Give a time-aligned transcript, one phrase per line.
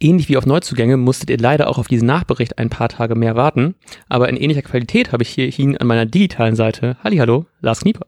[0.00, 3.36] ähnlich wie auf Neuzugänge musstet ihr leider auch auf diesen Nachbericht ein paar Tage mehr
[3.36, 3.74] warten.
[4.08, 6.96] Aber in ähnlicher Qualität habe ich hier ihn an meiner digitalen Seite.
[7.02, 8.06] Hallihallo, Lars Knieper.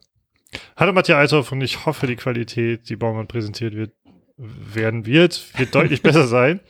[0.76, 3.92] Hallo Matthias Althoff und ich hoffe, die Qualität, die Baumann präsentiert wird,
[4.37, 6.61] werden wird, wird deutlich besser sein.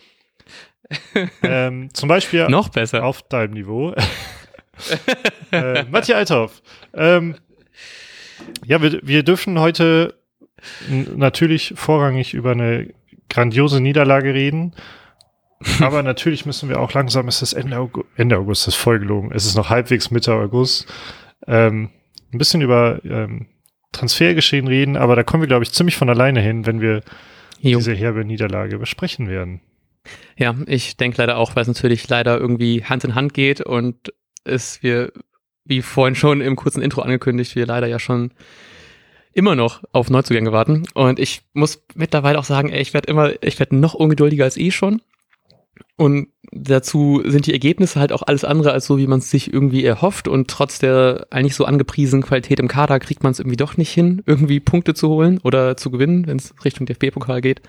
[1.43, 3.95] ähm, zum Beispiel noch besser auf deinem Niveau.
[5.52, 6.62] äh, Matthias Althoff.
[6.93, 7.37] Ähm,
[8.66, 10.14] ja, wir, wir dürfen heute
[11.14, 12.93] natürlich vorrangig über eine
[13.29, 14.75] grandiose Niederlage reden.
[15.81, 18.99] Aber natürlich müssen wir auch langsam, es ist Ende August, Ende August, das ist voll
[18.99, 19.31] gelogen.
[19.32, 20.86] Es ist noch halbwegs Mitte August.
[21.46, 21.91] Ähm,
[22.33, 23.46] ein bisschen über ähm,
[23.93, 27.03] Transfergeschehen reden, aber da kommen wir, glaube ich, ziemlich von alleine hin, wenn wir
[27.61, 27.79] jo.
[27.79, 29.61] diese herbe Niederlage besprechen werden.
[30.36, 34.12] Ja, ich denke leider auch, weil es natürlich leider irgendwie Hand in Hand geht und
[34.45, 35.12] es wir,
[35.64, 38.33] wie vorhin schon im kurzen Intro angekündigt, wir leider ja schon
[39.33, 40.86] immer noch auf Neuzugänge warten.
[40.95, 44.56] Und ich muss mittlerweile auch sagen, ey, ich werde immer, ich werde noch ungeduldiger als
[44.56, 45.02] eh schon.
[46.00, 49.52] Und dazu sind die Ergebnisse halt auch alles andere als so, wie man es sich
[49.52, 50.28] irgendwie erhofft.
[50.28, 53.90] Und trotz der eigentlich so angepriesenen Qualität im Kader kriegt man es irgendwie doch nicht
[53.90, 57.60] hin, irgendwie Punkte zu holen oder zu gewinnen, wenn es Richtung DFB-Pokal geht.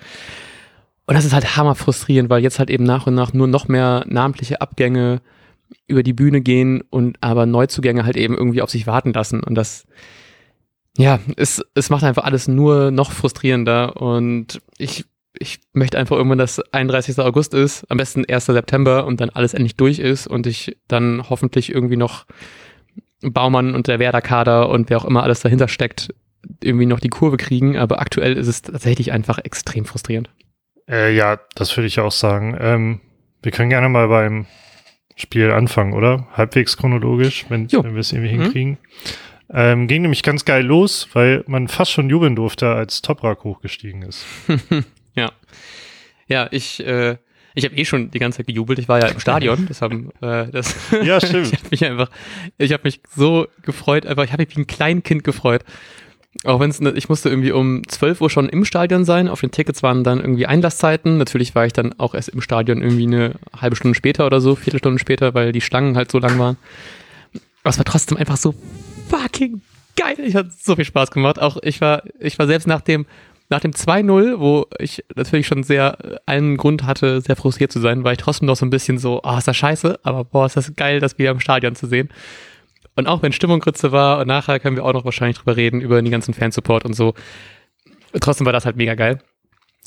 [1.07, 3.67] Und das ist halt hammer frustrierend, weil jetzt halt eben nach und nach nur noch
[3.67, 5.21] mehr namentliche Abgänge
[5.87, 9.43] über die Bühne gehen und aber Neuzugänge halt eben irgendwie auf sich warten lassen.
[9.43, 9.85] Und das,
[10.95, 14.01] ja, es, es macht einfach alles nur noch frustrierender.
[14.01, 15.03] Und ich
[15.39, 17.19] ich möchte einfach irgendwann, dass 31.
[17.19, 18.47] August ist, am besten 1.
[18.47, 22.25] September und dann alles endlich durch ist und ich dann hoffentlich irgendwie noch
[23.21, 26.13] Baumann und der Werder-Kader und wer auch immer alles dahinter steckt,
[26.61, 27.77] irgendwie noch die Kurve kriegen.
[27.77, 30.29] Aber aktuell ist es tatsächlich einfach extrem frustrierend.
[30.89, 32.57] Äh, ja, das würde ich auch sagen.
[32.59, 32.99] Ähm,
[33.41, 34.47] wir können gerne mal beim
[35.15, 36.27] Spiel anfangen, oder?
[36.33, 38.41] Halbwegs chronologisch, wenn, wenn wir es irgendwie mhm.
[38.41, 38.77] hinkriegen.
[39.53, 44.01] Ähm, ging nämlich ganz geil los, weil man fast schon jubeln durfte, als Toprak hochgestiegen
[44.01, 44.25] ist.
[45.15, 45.31] Ja.
[46.27, 47.17] Ja, ich, äh,
[47.53, 48.79] ich habe eh schon die ganze Zeit gejubelt.
[48.79, 49.65] Ich war ja im Stadion.
[49.67, 50.75] Das haben, äh, das.
[51.03, 51.47] Ja, stimmt.
[51.53, 52.09] ich habe mich einfach,
[52.57, 54.05] ich habe mich so gefreut.
[54.05, 55.63] Einfach, ich habe mich wie ein Kleinkind gefreut.
[56.45, 59.27] Auch wenn es, ne, ich musste irgendwie um 12 Uhr schon im Stadion sein.
[59.27, 61.17] Auf den Tickets waren dann irgendwie Einlasszeiten.
[61.17, 64.55] Natürlich war ich dann auch erst im Stadion irgendwie eine halbe Stunde später oder so,
[64.55, 66.57] Viertelstunde später, weil die Schlangen halt so lang waren.
[67.63, 68.55] Aber es war trotzdem einfach so
[69.09, 69.61] fucking
[69.97, 70.15] geil.
[70.25, 71.39] Ich hatte so viel Spaß gemacht.
[71.39, 73.05] Auch ich war, ich war selbst nach dem
[73.51, 77.79] nach dem 2-0, wo ich natürlich schon sehr äh, einen Grund hatte, sehr frustriert zu
[77.79, 80.23] sein, war ich trotzdem noch so ein bisschen so, ah, oh, ist das scheiße, aber
[80.23, 82.09] boah, ist das geil, das wieder im Stadion zu sehen.
[82.95, 85.81] Und auch wenn Stimmung Grütze war, und nachher können wir auch noch wahrscheinlich drüber reden,
[85.81, 87.13] über den ganzen Fansupport und so.
[88.19, 89.19] Trotzdem war das halt mega geil.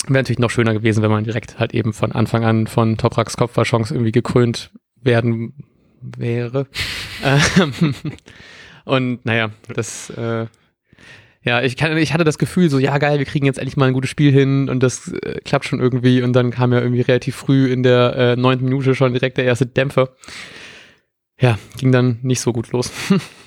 [0.07, 3.37] Wäre natürlich noch schöner gewesen, wenn man direkt halt eben von Anfang an von Topraks
[3.37, 4.71] Kopfballchance irgendwie gekrönt
[5.01, 5.53] werden
[6.01, 6.67] wäre.
[7.23, 7.95] Ähm,
[8.83, 10.47] und naja, das äh,
[11.45, 13.85] ja, ich, kann, ich hatte das Gefühl so, ja geil, wir kriegen jetzt endlich mal
[13.85, 17.01] ein gutes Spiel hin und das äh, klappt schon irgendwie und dann kam ja irgendwie
[17.01, 20.09] relativ früh in der äh, neunten Minute schon direkt der erste Dämpfer.
[21.39, 22.91] Ja, ging dann nicht so gut los.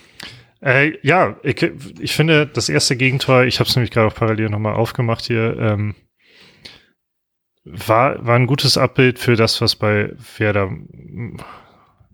[0.62, 1.60] äh, ja, ich,
[1.98, 5.56] ich finde das erste Gegentor, ich habe es nämlich gerade auch parallel nochmal aufgemacht hier,
[5.58, 5.96] ähm,
[7.64, 10.70] war, war ein gutes Abbild für das, was bei Werder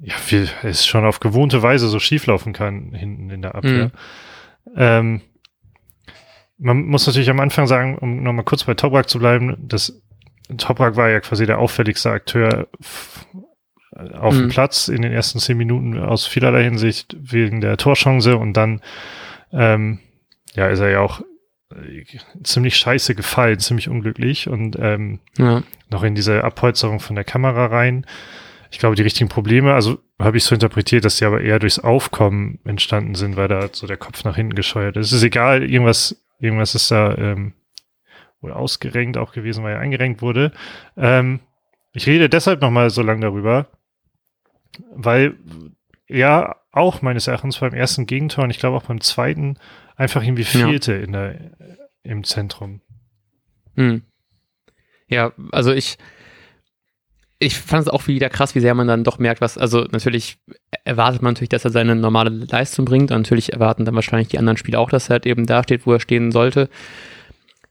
[0.00, 3.86] ja, viel, es schon auf gewohnte Weise so schief laufen kann hinten in der Abwehr.
[3.86, 4.72] Mhm.
[4.76, 5.20] Ähm,
[6.58, 10.00] man muss natürlich am Anfang sagen, um nochmal kurz bei Toprak zu bleiben, das
[10.56, 12.68] Toprak war ja quasi der auffälligste Akteur
[14.12, 14.38] auf mhm.
[14.40, 18.80] dem Platz in den ersten zehn Minuten aus vielerlei Hinsicht wegen der Torchance und dann
[19.52, 20.00] ähm,
[20.54, 21.20] ja ist er ja auch
[21.72, 22.04] äh,
[22.42, 25.62] ziemlich scheiße gefallen, ziemlich unglücklich und ähm, ja.
[25.90, 28.06] noch in diese Abholzerung von der Kamera rein.
[28.70, 31.78] Ich glaube, die richtigen Probleme, also habe ich so interpretiert, dass die aber eher durchs
[31.78, 35.06] Aufkommen entstanden sind, weil da so der Kopf nach hinten gescheuert ist.
[35.06, 37.54] Es ist egal, irgendwas Irgendwas ist da ähm,
[38.40, 40.52] wohl ausgerenkt auch gewesen, weil er eingerenkt wurde.
[40.96, 41.40] Ähm,
[41.92, 43.68] ich rede deshalb nochmal so lange darüber,
[44.90, 45.36] weil
[46.06, 49.58] er auch meines Erachtens beim ersten Gegentor und ich glaube auch beim zweiten
[49.96, 51.00] einfach irgendwie fehlte ja.
[51.00, 51.50] in der,
[52.02, 52.80] im Zentrum.
[53.76, 54.02] Hm.
[55.08, 55.98] Ja, also ich,
[57.44, 60.38] ich fand es auch wieder krass, wie sehr man dann doch merkt, was, also natürlich
[60.84, 63.10] erwartet man natürlich, dass er seine normale Leistung bringt.
[63.10, 65.86] Und natürlich erwarten dann wahrscheinlich die anderen Spieler auch, dass er halt eben da steht,
[65.86, 66.68] wo er stehen sollte.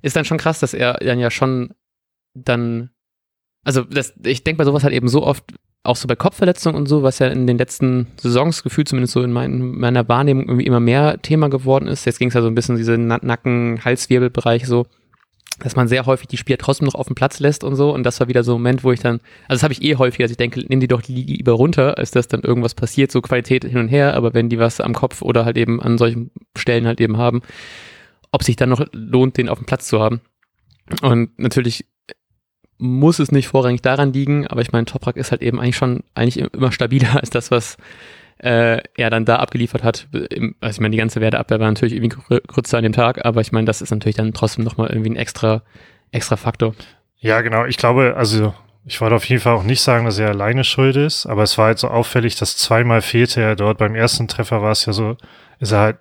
[0.01, 1.73] Ist dann schon krass, dass er dann ja schon
[2.33, 2.89] dann,
[3.63, 5.43] also das, ich denke bei sowas halt eben so oft,
[5.83, 9.21] auch so bei Kopfverletzungen und so, was ja in den letzten Saisons gefühlt zumindest so
[9.21, 12.05] in mein, meiner Wahrnehmung irgendwie immer mehr Thema geworden ist.
[12.05, 14.87] Jetzt ging es ja so ein bisschen in diese Nacken, Halswirbelbereich so
[15.63, 17.93] dass man sehr häufig die Spieler trotzdem noch auf dem Platz lässt und so.
[17.93, 19.95] Und das war wieder so ein Moment, wo ich dann, also das habe ich eh
[19.95, 23.21] häufig, dass ich denke, nimm die doch lieber runter, als dass dann irgendwas passiert, so
[23.21, 24.13] Qualität hin und her.
[24.15, 27.41] Aber wenn die was am Kopf oder halt eben an solchen Stellen halt eben haben,
[28.31, 30.19] ob sich dann noch lohnt, den auf dem Platz zu haben.
[31.01, 31.85] Und natürlich
[32.77, 36.03] muss es nicht vorrangig daran liegen, aber ich meine, Toprak ist halt eben eigentlich schon
[36.13, 37.77] eigentlich immer stabiler als das, was
[38.43, 40.07] äh, er dann da abgeliefert hat.
[40.59, 43.53] Also ich meine, die ganze Werdeabwehr war natürlich irgendwie größer an dem Tag, aber ich
[43.53, 45.61] meine, das ist natürlich dann trotzdem nochmal irgendwie ein extra,
[46.11, 46.75] extra Faktor.
[47.19, 47.65] Ja, genau.
[47.65, 48.53] Ich glaube, also
[48.85, 51.57] ich wollte auf jeden Fall auch nicht sagen, dass er alleine schuld ist, aber es
[51.57, 53.77] war halt so auffällig, dass zweimal fehlte er dort.
[53.77, 55.15] Beim ersten Treffer war es ja so,
[55.59, 55.97] ist er halt,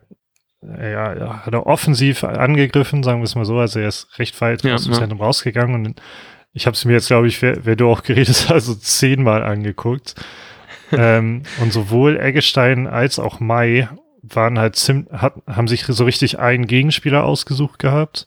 [0.63, 4.65] ja, hat er offensiv angegriffen, sagen wir es mal so, also er ist recht weit
[4.65, 4.99] ja, aus dem ja.
[4.99, 6.03] Zentrum rausgegangen und
[6.55, 9.45] ich habe es mir jetzt, glaube ich, wer, wer du auch geredet hast, also zehnmal
[9.45, 10.17] angeguckt.
[10.93, 13.89] Ähm, und sowohl Eggestein als auch Mai
[14.23, 14.77] waren halt
[15.13, 18.27] hat, haben sich so richtig einen Gegenspieler ausgesucht gehabt.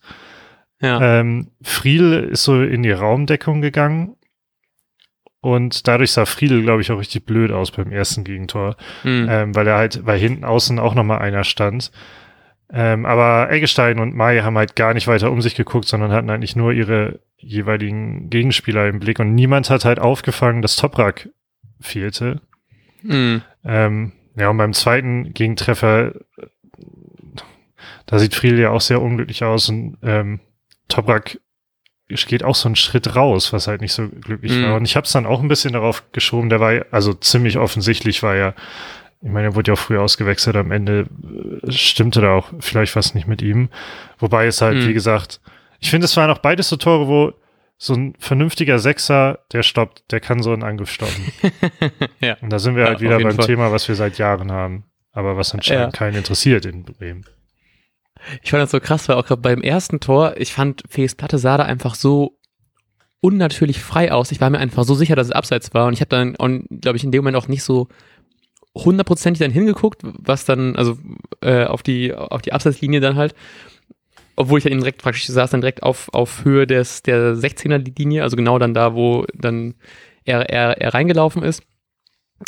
[0.81, 1.19] Ja.
[1.19, 4.15] Ähm, Friedel ist so in die Raumdeckung gegangen
[5.45, 9.27] und dadurch sah Friedel, glaube ich, auch richtig blöd aus beim ersten Gegentor, mhm.
[9.29, 11.91] ähm, weil er halt, weil hinten außen auch nochmal einer stand.
[12.73, 16.31] Ähm, aber Eggestein und Mai haben halt gar nicht weiter um sich geguckt, sondern hatten
[16.31, 21.29] eigentlich nur ihre jeweiligen Gegenspieler im Blick und niemand hat halt aufgefangen, dass Toprak
[21.79, 22.41] fehlte.
[23.05, 23.41] Mhm.
[23.63, 26.13] Ähm, ja, und beim zweiten Gegentreffer,
[28.05, 30.39] da sieht Friedel ja auch sehr unglücklich aus und ähm,
[30.87, 31.39] Toprak
[32.07, 34.63] geht auch so einen Schritt raus, was halt nicht so glücklich mm.
[34.63, 34.75] war.
[34.75, 38.21] Und ich habe es dann auch ein bisschen darauf geschoben, der war also ziemlich offensichtlich
[38.21, 38.53] war ja,
[39.21, 41.07] ich meine, er wurde ja auch früher ausgewechselt, am Ende
[41.63, 43.69] äh, stimmte da auch vielleicht was nicht mit ihm.
[44.19, 44.87] Wobei es halt, mm.
[44.87, 45.41] wie gesagt,
[45.79, 47.33] ich finde, es waren auch beides so Tore, wo
[47.77, 51.25] so ein vernünftiger Sechser, der stoppt, der kann so einen Angriff stoppen.
[52.21, 52.37] ja.
[52.41, 53.45] Und da sind wir ja, halt wieder beim Fall.
[53.45, 55.97] Thema, was wir seit Jahren haben, aber was anscheinend ja.
[55.97, 57.25] keinen interessiert in Bremen.
[58.41, 61.37] Ich fand das so krass, weil auch gerade beim ersten Tor, ich fand Fees Platte
[61.37, 62.39] sah da einfach so
[63.19, 64.31] unnatürlich frei aus.
[64.31, 66.33] Ich war mir einfach so sicher, dass es abseits war und ich habe dann,
[66.69, 67.87] glaube ich, in dem Moment auch nicht so
[68.73, 70.97] hundertprozentig dann hingeguckt, was dann, also
[71.41, 73.33] äh, auf die auf die Abseitslinie dann halt,
[74.35, 78.23] obwohl ich dann direkt praktisch saß dann direkt auf auf Höhe des der 16er Linie,
[78.23, 79.75] also genau dann da, wo dann
[80.23, 81.63] er er, er reingelaufen ist.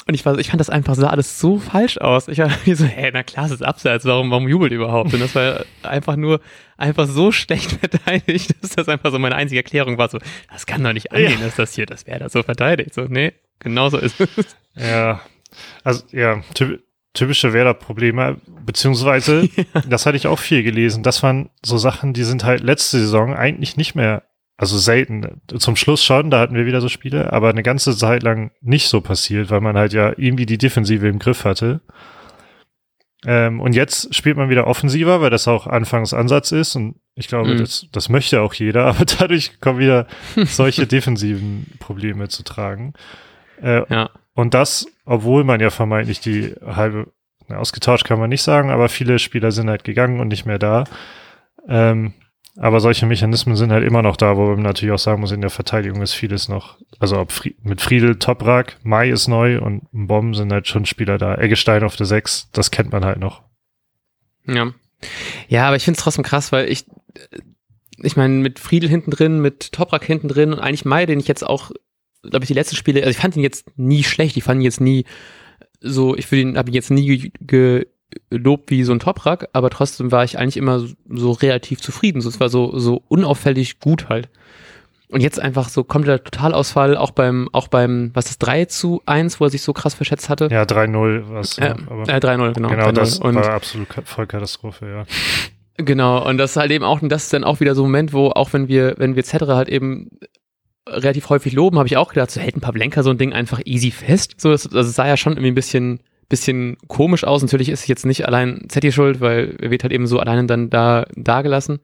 [0.05, 2.27] Und ich, war, ich fand das einfach, sah alles so falsch aus.
[2.27, 5.13] Ich war so, hey, na klar, es ist abseits, warum, warum jubelt überhaupt?
[5.13, 6.41] Und das war einfach nur,
[6.77, 10.19] einfach so schlecht verteidigt, dass das einfach so meine einzige Erklärung war, so,
[10.51, 11.45] das kann doch nicht angehen, ja.
[11.45, 12.93] dass das hier, das wäre da so verteidigt.
[12.93, 14.57] So, nee, genauso ist es.
[14.75, 15.21] Ja,
[15.83, 16.43] also, ja,
[17.17, 19.49] typische Werder-Probleme, beziehungsweise,
[19.89, 23.33] das hatte ich auch viel gelesen, das waren so Sachen, die sind halt letzte Saison
[23.33, 24.23] eigentlich nicht mehr
[24.57, 25.41] also selten.
[25.59, 28.87] Zum Schluss schon, da hatten wir wieder so Spiele, aber eine ganze Zeit lang nicht
[28.87, 31.81] so passiert, weil man halt ja irgendwie die Defensive im Griff hatte.
[33.25, 37.53] Ähm, und jetzt spielt man wieder offensiver, weil das auch Anfangsansatz ist und ich glaube,
[37.53, 37.57] mhm.
[37.59, 40.07] das, das möchte auch jeder, aber dadurch kommen wieder
[40.45, 42.93] solche defensiven Probleme zu tragen.
[43.61, 44.09] Äh, ja.
[44.37, 47.11] Und das, obwohl man ja vermeintlich die halbe,
[47.47, 50.59] na, ausgetauscht kann man nicht sagen, aber viele Spieler sind halt gegangen und nicht mehr
[50.59, 50.83] da.
[51.67, 52.13] Ähm,
[52.55, 55.41] aber solche Mechanismen sind halt immer noch da, wo man natürlich auch sagen muss, in
[55.41, 59.87] der Verteidigung ist vieles noch, also ob Fried, mit Friedel, Toprak, Mai ist neu und
[59.91, 61.33] Bomben sind halt schon Spieler da.
[61.33, 63.41] Eggestein auf der 6, das kennt man halt noch.
[64.45, 64.71] Ja.
[65.47, 66.85] Ja, aber ich finde es trotzdem krass, weil ich,
[68.03, 71.27] ich meine, mit Friedel hinten drin, mit Toprak hinten drin und eigentlich Mai, den ich
[71.27, 71.71] jetzt auch,
[72.29, 74.65] glaube ich, die letzten Spiele, also ich fand ihn jetzt nie schlecht, ich fand ihn
[74.65, 75.05] jetzt nie
[75.81, 77.87] so, ich würde ihn, habe ihn jetzt nie ge, ge
[78.29, 82.21] Lob wie so ein Toprak, aber trotzdem war ich eigentlich immer so relativ zufrieden.
[82.21, 84.29] So, es war so, so unauffällig gut halt.
[85.09, 89.01] Und jetzt einfach so kommt der Totalausfall, auch beim, auch beim, was ist 3 zu
[89.05, 90.49] 1, wo er sich so krass verschätzt hatte?
[90.51, 91.57] Ja, 3-0 was.
[91.57, 91.75] Äh,
[92.07, 92.69] äh, 3-0, genau.
[92.69, 95.05] Genau, das und, war absolut Vollkatastrophe, ja.
[95.77, 97.85] Genau, und das ist halt eben auch, und das ist dann auch wieder so ein
[97.85, 100.09] Moment, wo auch wenn wir, wenn wir Zettere halt eben
[100.89, 103.61] relativ häufig loben, habe ich auch gedacht, so hält ein Pavlenka so ein Ding einfach
[103.65, 104.35] easy fest.
[104.37, 107.41] So, das, also es sah ja schon irgendwie ein bisschen, bisschen komisch aus.
[107.41, 110.69] Natürlich ist jetzt nicht allein Zetti schuld, weil er wird halt eben so alleine dann
[110.69, 111.79] da, da gelassen.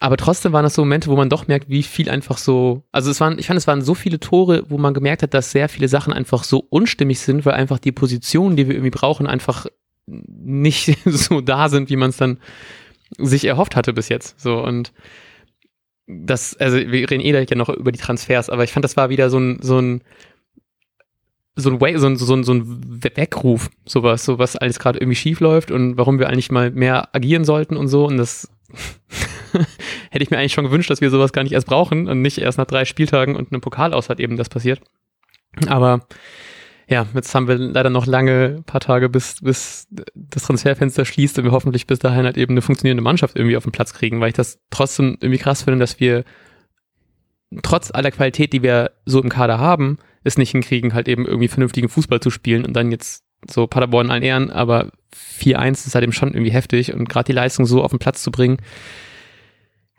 [0.00, 3.10] Aber trotzdem waren das so Momente, wo man doch merkt, wie viel einfach so, also
[3.10, 5.68] es waren, ich fand, es waren so viele Tore, wo man gemerkt hat, dass sehr
[5.68, 9.66] viele Sachen einfach so unstimmig sind, weil einfach die Positionen, die wir irgendwie brauchen, einfach
[10.06, 12.38] nicht so da sind, wie man es dann
[13.18, 14.40] sich erhofft hatte bis jetzt.
[14.40, 14.92] So und
[16.06, 19.08] das, also wir reden eh ja noch über die Transfers, aber ich fand, das war
[19.08, 20.02] wieder so ein, so ein,
[21.56, 24.98] so ein, Way, so ein, so ein, so ein Weckruf, sowas, so was alles gerade
[24.98, 28.06] irgendwie schief läuft und warum wir eigentlich mal mehr agieren sollten und so.
[28.06, 28.50] Und das
[30.10, 32.38] hätte ich mir eigentlich schon gewünscht, dass wir sowas gar nicht erst brauchen und nicht
[32.38, 34.80] erst nach drei Spieltagen und einem Pokal aus hat eben das passiert.
[35.68, 36.06] Aber
[36.88, 41.44] ja, jetzt haben wir leider noch lange paar Tage, bis, bis das Transferfenster schließt und
[41.44, 44.28] wir hoffentlich bis dahin halt eben eine funktionierende Mannschaft irgendwie auf den Platz kriegen, weil
[44.28, 46.24] ich das trotzdem irgendwie krass finde, dass wir
[47.62, 51.48] trotz aller Qualität, die wir so im Kader haben, es nicht hinkriegen, halt eben irgendwie
[51.48, 56.02] vernünftigen Fußball zu spielen und dann jetzt so Paderborn allen Ehren, aber 4-1 ist halt
[56.02, 58.58] eben schon irgendwie heftig und gerade die Leistung so auf den Platz zu bringen,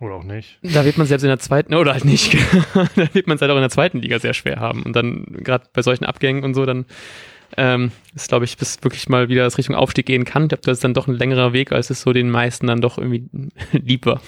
[0.02, 0.60] Oder auch nicht.
[0.62, 2.34] Da wird man selbst in der zweiten, oder halt nicht,
[2.74, 4.84] da wird man es halt auch in der zweiten Liga sehr schwer haben.
[4.84, 6.86] Und dann, gerade bei solchen Abgängen und so, dann
[7.58, 10.44] ähm, ist, glaube ich, bis wirklich mal wieder das Richtung Aufstieg gehen kann.
[10.44, 12.82] Ich glaube, das ist dann doch ein längerer Weg, als es so den meisten dann
[12.82, 13.30] doch irgendwie
[13.72, 14.22] lieb war.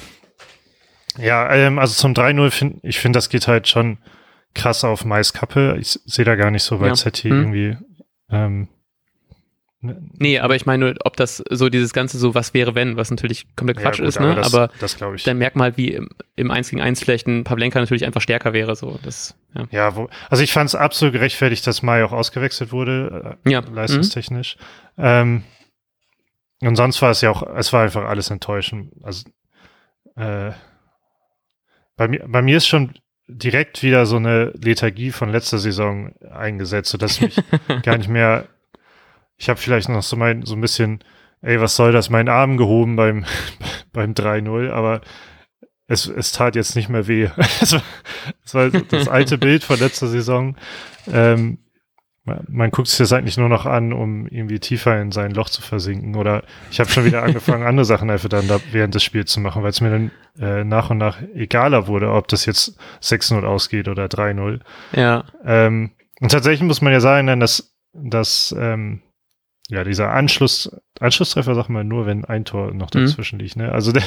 [1.17, 3.97] Ja, ähm, also zum 3-0 finde ich finde, das geht halt schon
[4.53, 5.77] krass auf Mais Kappe.
[5.79, 6.93] Ich sehe da gar nicht so, weil Ja.
[6.95, 7.31] ZT Hm.
[7.31, 7.77] irgendwie
[8.29, 8.67] ähm,
[10.17, 13.09] Nee, aber ich meine, nur, ob das so dieses Ganze so was wäre, wenn, was
[13.09, 14.35] natürlich komplett Quatsch ja, gut, ist, ne?
[14.35, 15.23] das, aber das glaube ich.
[15.23, 18.21] dann merkt man halt, wie im, im 1 gegen 1 vielleicht ein Pavlenka natürlich einfach
[18.21, 18.75] stärker wäre.
[18.75, 18.99] So.
[19.03, 19.67] Das, ja.
[19.71, 23.61] Ja, wo, also ich fand es absolut gerechtfertigt, dass Mai auch ausgewechselt wurde, äh, Ja.
[23.61, 23.73] Mhm.
[23.73, 24.57] leistungstechnisch.
[24.97, 25.43] Ähm,
[26.61, 28.91] und sonst war es ja auch, es war einfach alles enttäuschend.
[29.03, 29.29] Also
[30.15, 30.51] äh,
[31.95, 32.93] bei mir, bei mir ist schon
[33.27, 37.37] direkt wieder so eine Lethargie von letzter Saison eingesetzt, sodass ich mich
[37.83, 38.47] gar nicht mehr.
[39.37, 41.03] Ich habe vielleicht noch so mein so ein bisschen,
[41.41, 43.25] ey, was soll das, meinen Arm gehoben beim
[43.93, 45.01] beim 3-0, aber
[45.87, 47.29] es, es tat jetzt nicht mehr weh.
[47.61, 47.83] es, war,
[48.43, 50.55] es war das alte Bild von letzter Saison.
[51.11, 51.59] Ähm,
[52.25, 55.49] man, man guckt sich das eigentlich nur noch an, um irgendwie tiefer in sein Loch
[55.49, 56.15] zu versinken.
[56.15, 59.39] Oder ich habe schon wieder angefangen, andere Sachen einfach dann da während des Spiels zu
[59.39, 63.43] machen, weil es mir dann äh, nach und nach egaler wurde, ob das jetzt 6-0
[63.45, 64.59] ausgeht oder 3-0.
[64.93, 65.23] ja.
[65.45, 69.03] Ähm, und tatsächlich muss man ja sagen, dass, dass ähm,
[69.69, 73.01] ja, dieser Anschluss, Anschlusstreffer sagt man nur, wenn ein Tor noch Mhm.
[73.05, 73.55] dazwischen liegt.
[73.57, 73.71] Ne?
[73.71, 74.03] Also der,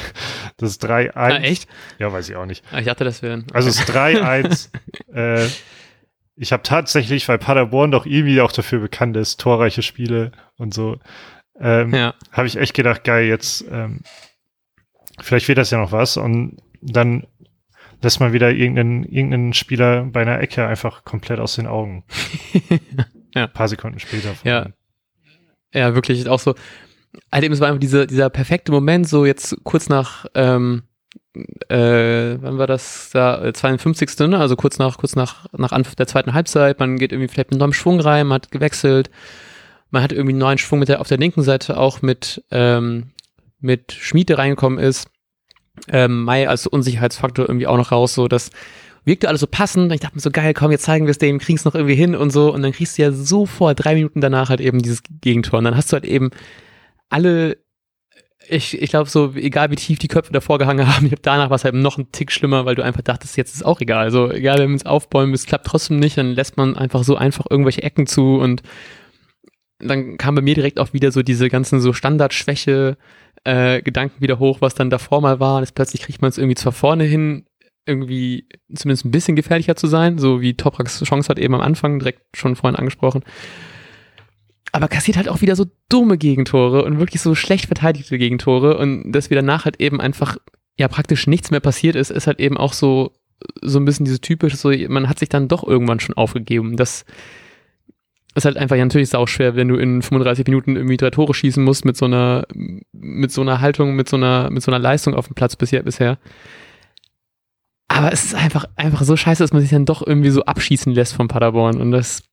[0.57, 1.11] das 3-1.
[1.15, 1.67] Ah, echt?
[1.99, 2.63] Ja, weiß ich auch nicht.
[2.71, 3.43] Ah, Ich dachte, das wäre.
[3.53, 4.69] Also das 3-1.
[5.13, 5.47] äh,
[6.35, 10.97] ich habe tatsächlich, weil Paderborn doch irgendwie auch dafür bekannt ist, torreiche Spiele und so,
[11.59, 12.15] ähm, Ja.
[12.31, 14.01] habe ich echt gedacht, geil, jetzt ähm,
[15.19, 17.27] vielleicht wird das ja noch was und dann
[18.01, 22.03] lässt man wieder irgendeinen, irgendeinen Spieler bei einer Ecke einfach komplett aus den Augen.
[23.33, 23.43] Ja.
[23.45, 24.33] Ein paar Sekunden später.
[24.43, 24.59] Ja.
[24.63, 24.73] allem.
[25.73, 26.55] Ja, wirklich auch so.
[27.31, 30.83] Halt eben, es war einfach dieser, dieser perfekte Moment, so jetzt kurz nach, ähm,
[31.69, 34.17] äh, wann war das da, Äh, 52.
[34.29, 34.37] Ne?
[34.37, 37.59] Also kurz nach, kurz nach, nach Anpfiff der zweiten Halbzeit, man geht irgendwie vielleicht mit
[37.59, 39.09] neuem Schwung rein, man hat gewechselt,
[39.89, 43.11] man hat irgendwie einen neuen Schwung mit der, auf der linken Seite auch mit, ähm,
[43.59, 45.09] mit Schmied, der reingekommen ist,
[45.89, 48.51] ähm, Mai als Unsicherheitsfaktor irgendwie auch noch raus, so das
[49.05, 49.85] wirkte alles so passend.
[49.85, 51.75] Und Ich dachte mir so, geil, komm, jetzt zeigen wir es dem, kriegen es noch
[51.75, 52.53] irgendwie hin und so.
[52.53, 55.59] Und dann kriegst du ja sofort drei Minuten danach halt eben dieses Gegentor.
[55.59, 56.29] Und dann hast du halt eben
[57.09, 57.57] alle,
[58.47, 61.49] ich, ich glaube so, egal wie tief die Köpfe davor gehangen haben, ich glaube danach
[61.49, 64.03] war es halt noch ein Tick schlimmer, weil du einfach dachtest, jetzt ist auch egal.
[64.03, 67.15] Also egal, wenn wir uns aufbäumen, es klappt trotzdem nicht, dann lässt man einfach so
[67.15, 68.61] einfach irgendwelche Ecken zu und
[69.83, 72.97] dann kam bei mir direkt auch wieder so diese ganzen so Standardschwäche
[73.43, 75.57] äh, Gedanken wieder hoch, was dann davor mal war.
[75.57, 77.45] Und jetzt plötzlich kriegt man es irgendwie zwar vorne hin,
[77.85, 81.99] irgendwie zumindest ein bisschen gefährlicher zu sein, so wie Topraks Chance hat eben am Anfang,
[81.99, 83.23] direkt schon vorhin angesprochen.
[84.71, 89.11] Aber kassiert halt auch wieder so dumme Gegentore und wirklich so schlecht verteidigte Gegentore und
[89.11, 90.37] dass wieder danach halt eben einfach
[90.77, 93.11] ja praktisch nichts mehr passiert ist, ist halt eben auch so
[93.61, 96.77] so ein bisschen dieses typische, so man hat sich dann doch irgendwann schon aufgegeben.
[96.77, 97.05] Das
[98.35, 101.33] ist halt einfach ja natürlich sau schwer, wenn du in 35 Minuten irgendwie drei Tore
[101.33, 102.45] schießen musst mit so einer
[102.93, 105.83] mit so einer Haltung, mit so einer mit so einer Leistung auf dem Platz bisher
[105.83, 106.17] bisher.
[107.91, 110.93] Aber es ist einfach einfach so scheiße, dass man sich dann doch irgendwie so abschießen
[110.93, 112.23] lässt von Paderborn und das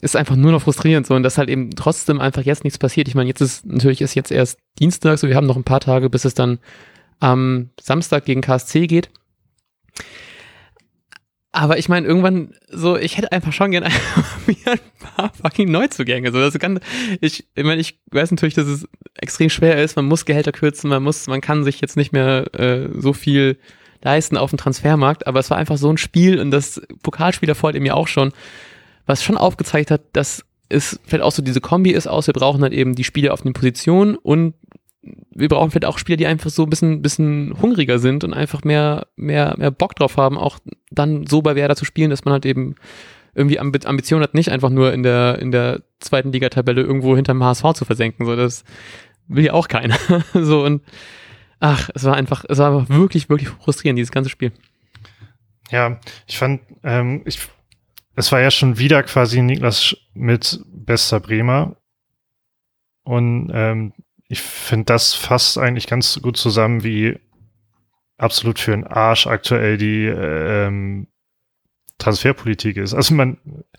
[0.00, 3.08] ist einfach nur noch frustrierend so und dass halt eben trotzdem einfach jetzt nichts passiert.
[3.08, 5.80] Ich meine, jetzt ist natürlich ist jetzt erst Dienstag, so wir haben noch ein paar
[5.80, 6.60] Tage, bis es dann
[7.18, 9.10] am Samstag gegen KSC geht.
[11.50, 13.86] Aber ich meine, irgendwann so, ich hätte einfach schon gerne
[14.66, 16.30] ein paar fucking Neuzugänge.
[16.30, 16.78] So, das kann,
[17.20, 19.96] ich, ich meine, ich weiß natürlich, dass es extrem schwer ist.
[19.96, 23.58] Man muss Gehälter kürzen, man muss, man kann sich jetzt nicht mehr äh, so viel
[24.02, 25.26] leisten auf dem Transfermarkt.
[25.26, 28.08] Aber es war einfach so ein Spiel und das Pokalspiel davor halt eben ja auch
[28.08, 28.32] schon,
[29.06, 32.62] was schon aufgezeigt hat, dass es vielleicht auch so diese Kombi ist aus, wir brauchen
[32.62, 34.54] halt eben die Spieler auf den Positionen und
[35.30, 38.64] wir brauchen vielleicht auch Spieler, die einfach so ein bisschen, bisschen hungriger sind und einfach
[38.64, 40.58] mehr, mehr, mehr Bock drauf haben, auch
[40.90, 42.74] dann so bei Werder zu spielen, dass man halt eben
[43.34, 47.44] irgendwie Ambi Ambition hat, nicht einfach nur in der, in der zweiten Liga-Tabelle irgendwo hinterm
[47.44, 48.24] HSV zu versenken.
[48.26, 48.64] So, das
[49.28, 49.96] will ja auch keiner.
[50.34, 50.82] so und
[51.60, 54.52] ach, es war einfach, es war wirklich, wirklich frustrierend, dieses ganze Spiel.
[55.70, 57.38] Ja, ich fand, ähm, ich,
[58.14, 61.76] es war ja schon wieder quasi Niklas mit bester Bremer.
[63.02, 63.92] Und ähm,
[64.28, 67.18] ich finde, das fasst eigentlich ganz gut zusammen, wie
[68.18, 71.08] absolut für einen Arsch aktuell die ähm,
[71.98, 72.94] Transferpolitik ist.
[72.94, 73.38] Also man,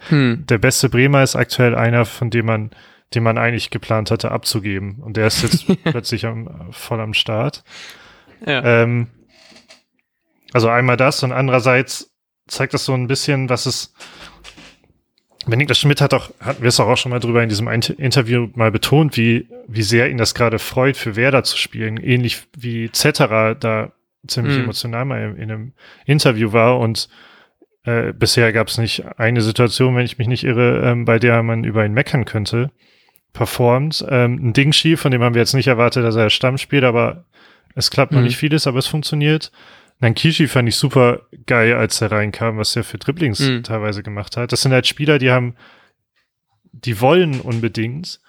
[0.10, 0.46] Hm.
[0.48, 2.72] der beste Bremer ist aktuell einer, von dem man,
[3.14, 5.00] den man eigentlich geplant hatte abzugeben.
[5.02, 7.64] Und der ist jetzt plötzlich am, voll am Start.
[8.46, 8.84] Ja.
[8.84, 9.08] Ähm,
[10.54, 12.12] also einmal das und andererseits
[12.48, 13.94] zeigt das so ein bisschen, was es,
[15.46, 18.72] Niklas Schmidt hat auch, hatten wir es auch schon mal drüber in diesem Interview mal
[18.72, 21.98] betont, wie, wie sehr ihn das gerade freut, für Werder zu spielen.
[21.98, 23.92] Ähnlich wie Zetterer da
[24.28, 24.64] ziemlich mhm.
[24.64, 25.74] emotional mal in, in, einem
[26.06, 27.08] Interview war und
[27.84, 31.42] äh, bisher gab es nicht eine Situation, wenn ich mich nicht irre, ähm, bei der
[31.44, 32.72] man über ihn meckern könnte,
[33.34, 34.06] performt.
[34.10, 37.26] Ähm, ein Dingshi, von dem haben wir jetzt nicht erwartet, dass er Stamm spielt, aber
[37.76, 38.20] es klappt mhm.
[38.20, 39.52] noch nicht vieles, aber es funktioniert.
[40.00, 43.64] Nankishi fand ich super geil, als er reinkam, was er für Dribblings mhm.
[43.64, 44.52] teilweise gemacht hat.
[44.52, 45.56] Das sind halt Spieler, die haben,
[46.72, 48.20] die wollen unbedingt.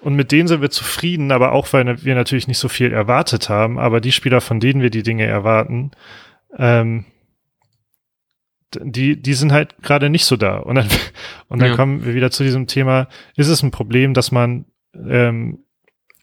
[0.00, 3.48] Und mit denen sind wir zufrieden, aber auch, weil wir natürlich nicht so viel erwartet
[3.48, 3.78] haben.
[3.78, 5.90] Aber die Spieler, von denen wir die Dinge erwarten,
[6.56, 7.04] ähm,
[8.74, 10.58] die, die sind halt gerade nicht so da.
[10.58, 10.88] Und dann,
[11.48, 11.76] und dann ja.
[11.76, 15.60] kommen wir wieder zu diesem Thema, ist es ein Problem, dass man, ähm,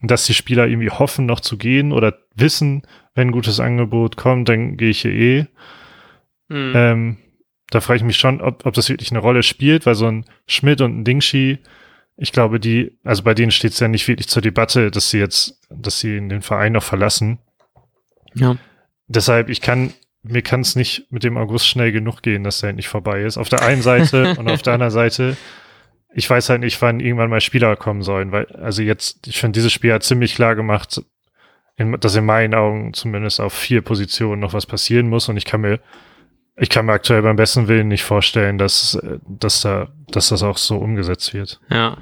[0.01, 2.83] dass die Spieler irgendwie hoffen, noch zu gehen oder wissen,
[3.15, 5.45] wenn ein gutes Angebot kommt, dann gehe ich hier eh.
[6.49, 6.73] Mhm.
[6.75, 7.17] Ähm,
[7.71, 10.25] da frage ich mich schon, ob, ob das wirklich eine Rolle spielt, weil so ein
[10.47, 11.59] Schmidt und ein Dingshi,
[12.17, 15.19] ich glaube, die, also bei denen steht es ja nicht wirklich zur Debatte, dass sie
[15.19, 17.39] jetzt, dass sie den Verein noch verlassen.
[18.33, 18.55] Ja.
[19.07, 19.93] Deshalb, ich kann,
[20.27, 23.37] mir kann es nicht mit dem August schnell genug gehen, dass der nicht vorbei ist.
[23.37, 25.37] Auf der einen Seite und auf der anderen Seite,
[26.13, 29.57] ich weiß halt nicht, wann irgendwann mal Spieler kommen sollen, weil, also jetzt, ich finde,
[29.57, 31.01] dieses Spiel hat ziemlich klar gemacht,
[31.77, 35.45] in, dass in meinen Augen zumindest auf vier Positionen noch was passieren muss und ich
[35.45, 35.79] kann mir
[36.57, 40.57] ich kann mir aktuell beim besten Willen nicht vorstellen, dass, dass, da, dass das auch
[40.57, 41.59] so umgesetzt wird.
[41.69, 41.97] Ja.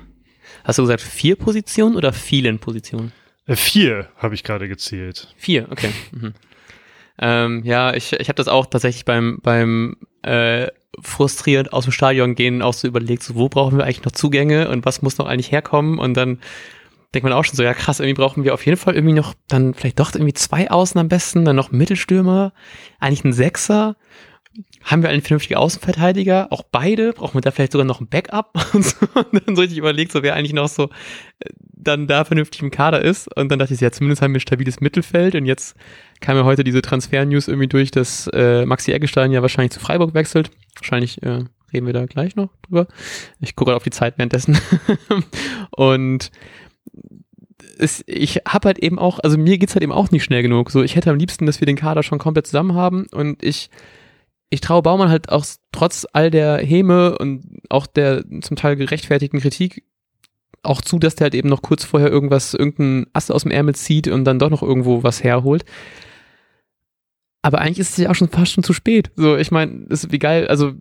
[0.64, 3.12] Hast du gesagt vier Positionen oder vielen Positionen?
[3.48, 5.34] Äh, vier habe ich gerade gezählt.
[5.38, 5.92] Vier, okay.
[6.12, 6.34] Mhm.
[7.20, 10.68] Ähm, ja, ich, ich habe das auch tatsächlich beim, beim äh,
[11.02, 14.70] frustrierend aus dem Stadion gehen auch so überlegt, so wo brauchen wir eigentlich noch Zugänge
[14.70, 16.40] und was muss noch eigentlich herkommen und dann
[17.14, 19.34] denkt man auch schon so, ja krass, irgendwie brauchen wir auf jeden Fall irgendwie noch
[19.48, 22.54] dann vielleicht doch irgendwie zwei Außen am besten, dann noch Mittelstürmer,
[23.00, 23.96] eigentlich ein Sechser.
[24.84, 26.48] Haben wir einen vernünftigen Außenverteidiger?
[26.52, 27.14] Auch beide?
[27.14, 28.54] Brauchen wir da vielleicht sogar noch ein Backup?
[28.74, 30.90] Und, so, und dann so richtig überlegt, so wer eigentlich noch so
[31.40, 33.36] äh, dann da vernünftig im Kader ist.
[33.36, 35.36] Und dann dachte ich, ja, zumindest haben wir ein stabiles Mittelfeld.
[35.36, 35.76] Und jetzt
[36.22, 40.14] kam ja heute diese Transfer-News irgendwie durch, dass äh, Maxi Eggestein ja wahrscheinlich zu Freiburg
[40.14, 40.52] wechselt.
[40.76, 42.88] Wahrscheinlich äh, reden wir da gleich noch drüber.
[43.42, 44.58] Ich gucke auf die Zeit währenddessen.
[45.72, 46.32] und
[47.78, 50.72] es, ich habe halt eben auch, also mir geht's halt eben auch nicht schnell genug.
[50.72, 53.70] So, ich hätte am liebsten, dass wir den Kader schon komplett zusammen haben und ich,
[54.54, 59.40] ich traue Baumann halt auch trotz all der Häme und auch der zum Teil gerechtfertigten
[59.40, 59.84] Kritik
[60.62, 63.76] auch zu, dass der halt eben noch kurz vorher irgendwas, irgendein Ast aus dem Ärmel
[63.76, 65.66] zieht und dann doch noch irgendwo was herholt.
[67.42, 69.12] Aber eigentlich ist es ja auch schon fast schon zu spät.
[69.18, 70.74] So, ich meine, ist wie geil, also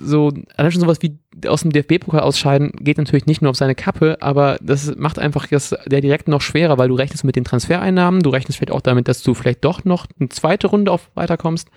[0.00, 3.74] so, allein schon sowas wie aus dem DFB-Pokal ausscheiden, geht natürlich nicht nur auf seine
[3.74, 7.44] Kappe, aber das macht einfach das, der direkt noch schwerer, weil du rechnest mit den
[7.44, 11.10] Transfereinnahmen, du rechnest vielleicht auch damit, dass du vielleicht doch noch eine zweite Runde auf
[11.14, 11.68] weiterkommst.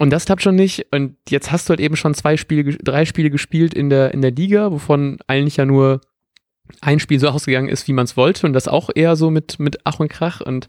[0.00, 0.86] Und das klappt schon nicht.
[0.92, 4.22] Und jetzt hast du halt eben schon zwei Spiele, drei Spiele gespielt in der, in
[4.22, 6.00] der Liga, wovon eigentlich ja nur
[6.80, 8.46] ein Spiel so ausgegangen ist, wie man es wollte.
[8.46, 10.40] Und das auch eher so mit, mit Ach und Krach.
[10.40, 10.68] Und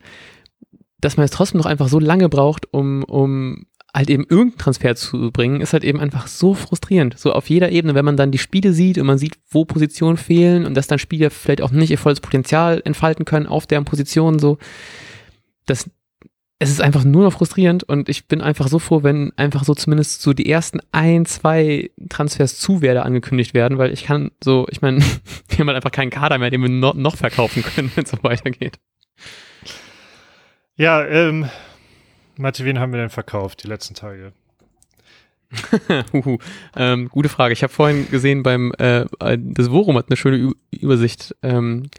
[1.00, 4.98] dass man jetzt trotzdem noch einfach so lange braucht, um, um halt eben irgendeinen Transfer
[4.98, 7.18] zu bringen, ist halt eben einfach so frustrierend.
[7.18, 10.18] So auf jeder Ebene, wenn man dann die Spiele sieht und man sieht, wo Positionen
[10.18, 13.86] fehlen und dass dann Spieler vielleicht auch nicht ihr volles Potenzial entfalten können auf deren
[13.86, 14.58] Position, so.
[15.66, 15.90] Das,
[16.62, 19.74] es ist einfach nur noch frustrierend und ich bin einfach so froh, wenn einfach so
[19.74, 24.68] zumindest so die ersten ein, zwei Transfers zu Werder angekündigt werden, weil ich kann so,
[24.70, 25.00] ich meine,
[25.50, 28.12] wir haben halt einfach keinen Kader mehr, den wir noch, noch verkaufen können, wenn es
[28.12, 28.78] so weitergeht.
[30.76, 31.50] Ja, ähm,
[32.38, 34.32] Matti, wen haben wir denn verkauft die letzten Tage?
[36.14, 36.38] Huhu.
[36.76, 37.54] ähm, gute Frage.
[37.54, 41.90] Ich habe vorhin gesehen beim äh, das Forum hat eine schöne Ü Übersicht ähm,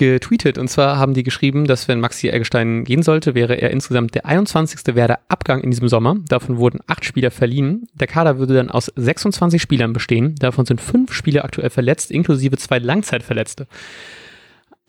[0.00, 4.14] getweetet und zwar haben die geschrieben, dass wenn Maxi Eggestein gehen sollte, wäre er insgesamt
[4.14, 4.96] der 21.
[4.96, 6.16] Werder Abgang in diesem Sommer.
[6.26, 7.86] Davon wurden acht Spieler verliehen.
[7.92, 10.36] Der Kader würde dann aus 26 Spielern bestehen.
[10.36, 13.66] Davon sind fünf Spieler aktuell verletzt, inklusive zwei Langzeitverletzte.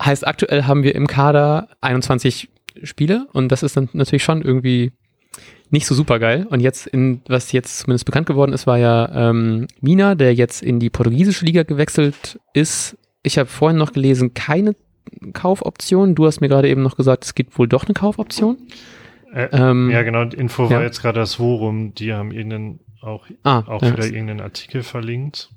[0.02, 2.50] Heißt, aktuell haben wir im Kader 21
[2.84, 4.94] Spiele und das ist dann natürlich schon irgendwie
[5.72, 6.48] nicht so super geil.
[6.50, 10.64] Und jetzt, in, was jetzt zumindest bekannt geworden ist, war ja ähm, Mina, der jetzt
[10.64, 12.98] in die portugiesische Liga gewechselt ist.
[13.24, 14.74] Ich habe vorhin noch gelesen, keine
[15.34, 16.16] Kaufoption.
[16.16, 18.58] Du hast mir gerade eben noch gesagt, es gibt wohl doch eine Kaufoption.
[19.34, 20.24] Äh, ähm, ja, genau.
[20.24, 20.72] Info ja.
[20.72, 21.94] war jetzt gerade das Forum.
[21.96, 25.50] Die haben ihnen auch, ah, auch wieder irgendeinen Artikel verlinkt.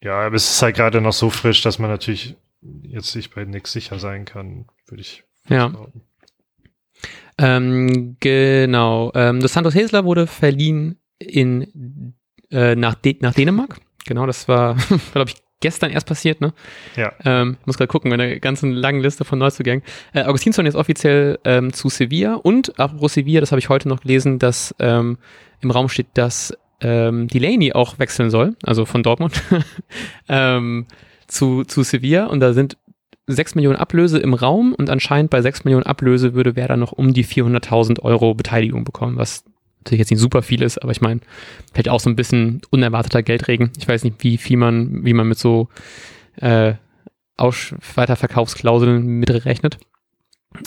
[0.00, 2.36] Ja, aber es ist halt gerade noch so frisch, dass man natürlich
[2.82, 5.72] jetzt sich bei nichts sicher sein kann, würde ich ja.
[7.38, 9.12] Ähm, genau.
[9.14, 12.14] Ähm, das Santos Hesler wurde verliehen in,
[12.50, 13.80] äh, nach, De nach Dänemark.
[14.06, 14.76] Genau, das war,
[15.12, 16.52] glaube ich, gestern erst passiert, ne?
[16.94, 17.12] Ja.
[17.24, 19.82] Ähm, muss gerade gucken, bei der ganzen langen Liste von Neuzugängen.
[20.12, 24.02] Äh, Augustinsson ist offiziell ähm, zu Sevilla und apropos Sevilla, das habe ich heute noch
[24.02, 25.16] gelesen, dass ähm,
[25.62, 29.42] im Raum steht, dass ähm, Delaney auch wechseln soll, also von Dortmund
[30.28, 30.84] ähm,
[31.28, 32.76] zu, zu Sevilla und da sind
[33.26, 37.14] 6 Millionen Ablöse im Raum und anscheinend bei 6 Millionen Ablöse würde Werder noch um
[37.14, 39.44] die 400.000 Euro Beteiligung bekommen, was
[39.84, 41.20] natürlich jetzt nicht super viel ist, aber ich meine,
[41.72, 43.70] vielleicht auch so ein bisschen unerwarteter Geldregen.
[43.78, 45.68] Ich weiß nicht, wie viel man, wie man mit so
[46.36, 46.74] äh,
[47.36, 49.78] Aus Weiterverkaufsklauseln mitrechnet.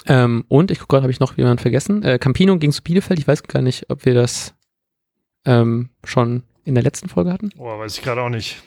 [0.05, 2.03] Ähm, und ich gucke gerade, habe ich noch jemanden vergessen.
[2.03, 3.19] Äh, Campino zu Bielefeld.
[3.19, 4.53] Ich weiß gar nicht, ob wir das
[5.45, 7.51] ähm, schon in der letzten Folge hatten.
[7.57, 8.61] Oh, weiß ich gerade auch nicht.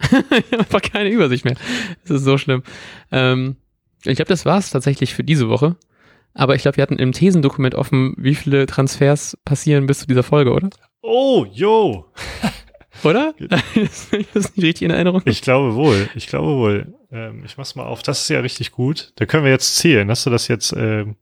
[0.58, 1.56] Einfach keine Übersicht mehr.
[2.02, 2.62] Das ist so schlimm.
[3.12, 3.56] Ähm,
[4.04, 5.76] ich glaube, das war es tatsächlich für diese Woche.
[6.34, 10.22] Aber ich glaube, wir hatten im Thesendokument offen, wie viele Transfers passieren bis zu dieser
[10.22, 10.70] Folge, oder?
[11.02, 12.06] Oh, yo.
[13.04, 13.32] Oder?
[13.74, 15.22] ist das nicht richtig in Erinnerung?
[15.24, 16.08] Ich glaube wohl.
[16.16, 16.94] Ich glaube wohl.
[17.12, 18.02] Ähm, ich mach's mal auf.
[18.02, 19.12] Das ist ja richtig gut.
[19.14, 20.10] Da können wir jetzt zählen.
[20.10, 21.14] Hast du das jetzt ähm,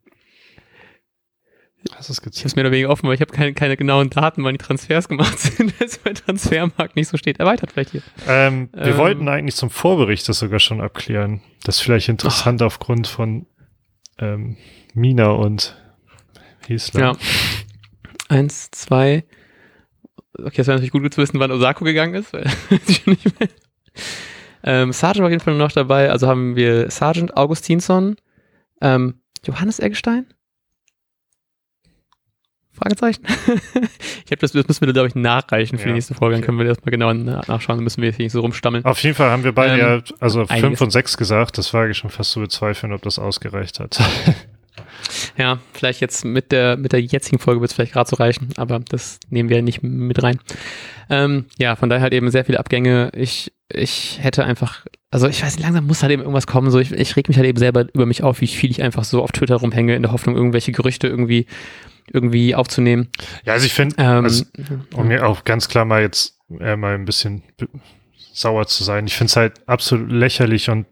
[1.95, 3.77] Hast du es Ich habe es mir da wegen offen, weil ich habe keine, keine
[3.77, 7.39] genauen Daten, wann die Transfers gemacht sind, dass bei Transfermarkt nicht so steht.
[7.39, 8.03] Erweitert vielleicht hier.
[8.27, 11.43] Ähm, wir ähm, wollten eigentlich zum Vorbericht das sogar schon abklären.
[11.65, 12.67] Das ist vielleicht interessant ach.
[12.67, 13.47] aufgrund von
[14.19, 14.57] ähm,
[14.95, 15.77] Mina und
[16.67, 17.01] Hiesler.
[17.01, 17.13] Ja.
[18.29, 19.25] Eins, zwei.
[20.39, 22.33] Okay, es wäre natürlich gut zu wissen, wann Osako gegangen ist.
[24.65, 26.11] ähm, Sargent war auf jeden Fall noch dabei.
[26.11, 28.17] Also haben wir Sargent Augustinsson,
[28.81, 30.27] ähm, Johannes Eggestein,
[32.77, 33.23] Fragezeichen.
[34.25, 36.37] ich habe das, das müssen wir, glaube ich, nachreichen für ja, die nächste Folge.
[36.37, 37.79] Dann können wir das mal genauer nachschauen.
[37.79, 38.85] Dann müssen wir jetzt nicht so rumstammeln.
[38.85, 41.59] Auf jeden Fall haben wir beide ähm, ja, also fünf und sechs gesagt.
[41.59, 43.99] Das wage ich schon fast zu bezweifeln, ob das ausgereicht hat.
[45.37, 48.49] ja, vielleicht jetzt mit der, mit der jetzigen Folge wird es vielleicht gerade so reichen,
[48.57, 50.39] aber das nehmen wir nicht mit rein.
[51.09, 53.11] Ähm, ja, von daher halt eben sehr viele Abgänge.
[53.15, 56.71] Ich, ich hätte einfach, also ich weiß nicht, langsam muss halt eben irgendwas kommen.
[56.71, 59.05] So, ich, ich reg mich halt eben selber über mich auf, wie viel ich einfach
[59.05, 61.47] so auf Twitter rumhänge, in der Hoffnung, irgendwelche Gerüchte irgendwie
[62.13, 63.09] irgendwie aufzunehmen.
[63.45, 64.45] Ja, also ich finde, ähm, also,
[64.95, 67.43] um mir auch ganz klar mal jetzt äh, mal ein bisschen
[68.33, 70.87] sauer zu sein, ich finde es halt absolut lächerlich und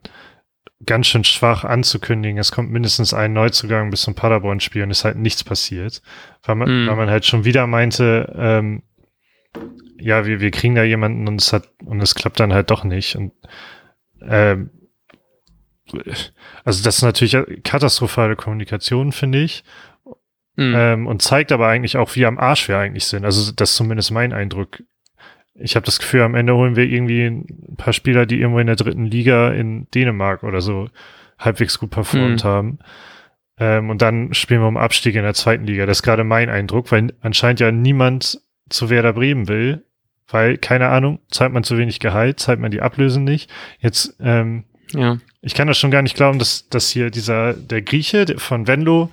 [0.86, 5.04] ganz schön schwach anzukündigen, es kommt mindestens ein Neuzugang bis zum Paderborn-Spiel und es ist
[5.04, 6.02] halt nichts passiert,
[6.42, 6.88] weil man, mm.
[6.88, 8.82] weil man halt schon wieder meinte, ähm,
[9.98, 12.84] ja, wir, wir kriegen da jemanden und es hat, und es klappt dann halt doch
[12.84, 13.32] nicht und
[14.22, 14.70] ähm,
[16.64, 19.64] also das ist natürlich katastrophale Kommunikation, finde ich.
[20.56, 20.74] Mhm.
[20.76, 23.24] Ähm, und zeigt aber eigentlich auch, wie am Arsch wir eigentlich sind.
[23.24, 24.82] Also das ist zumindest mein Eindruck.
[25.54, 28.66] Ich habe das Gefühl, am Ende holen wir irgendwie ein paar Spieler, die irgendwo in
[28.66, 30.88] der dritten Liga in Dänemark oder so
[31.38, 32.48] halbwegs gut performt mhm.
[32.48, 32.78] haben.
[33.58, 35.86] Ähm, und dann spielen wir um Abstieg in der zweiten Liga.
[35.86, 39.84] Das ist gerade mein Eindruck, weil anscheinend ja niemand zu Werder Bremen will,
[40.28, 43.50] weil, keine Ahnung, zahlt man zu wenig Gehalt, zahlt man die Ablösen nicht.
[43.78, 45.18] Jetzt, ähm, ja.
[45.42, 49.10] ich kann das schon gar nicht glauben, dass, dass hier dieser, der Grieche von Venlo,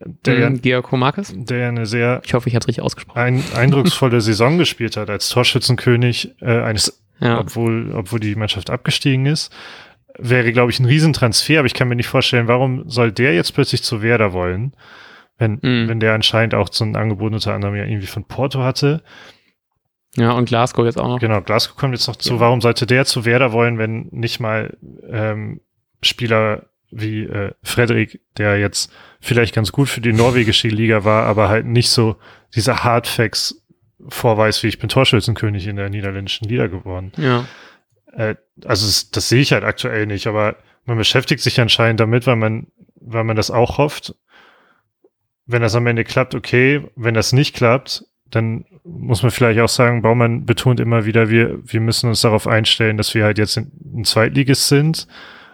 [0.00, 1.32] der, mhm, Giacomakis?
[1.36, 3.18] Der eine sehr ich hoffe, ich habe richtig ausgesprochen.
[3.20, 7.38] Ein, eindrucksvolle Saison gespielt hat als Torschützenkönig äh, eines, ja.
[7.38, 9.52] obwohl, obwohl die Mannschaft abgestiegen ist.
[10.18, 13.52] Wäre, glaube ich, ein Riesentransfer, aber ich kann mir nicht vorstellen, warum soll der jetzt
[13.52, 14.74] plötzlich zu Werder wollen,
[15.38, 15.88] wenn, mhm.
[15.88, 19.02] wenn der anscheinend auch so ein Angebot unter anderem ja irgendwie von Porto hatte.
[20.16, 21.18] Ja, und Glasgow jetzt auch noch.
[21.20, 22.34] Genau, Glasgow kommt jetzt noch zu.
[22.34, 22.40] Ja.
[22.40, 24.76] Warum sollte der zu Werder wollen, wenn nicht mal
[25.08, 25.60] ähm,
[26.02, 31.48] Spieler wie äh, Frederik, der jetzt vielleicht ganz gut für die norwegische Liga war, aber
[31.48, 32.16] halt nicht so
[32.54, 33.62] dieser Hardfacts
[34.08, 37.12] vorweis, wie ich bin Torschützenkönig in der niederländischen Liga geworden.
[37.16, 37.46] Ja.
[38.12, 42.26] Äh, also das, das sehe ich halt aktuell nicht, aber man beschäftigt sich anscheinend damit,
[42.26, 44.14] weil man, weil man das auch hofft.
[45.46, 46.88] Wenn das am Ende klappt, okay.
[46.96, 51.58] Wenn das nicht klappt, dann muss man vielleicht auch sagen, Baumann betont immer wieder, wir,
[51.64, 55.06] wir müssen uns darauf einstellen, dass wir halt jetzt ein Zweitligist sind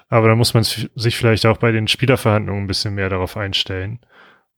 [0.08, 4.00] aber da muss man sich vielleicht auch bei den Spielerverhandlungen ein bisschen mehr darauf einstellen.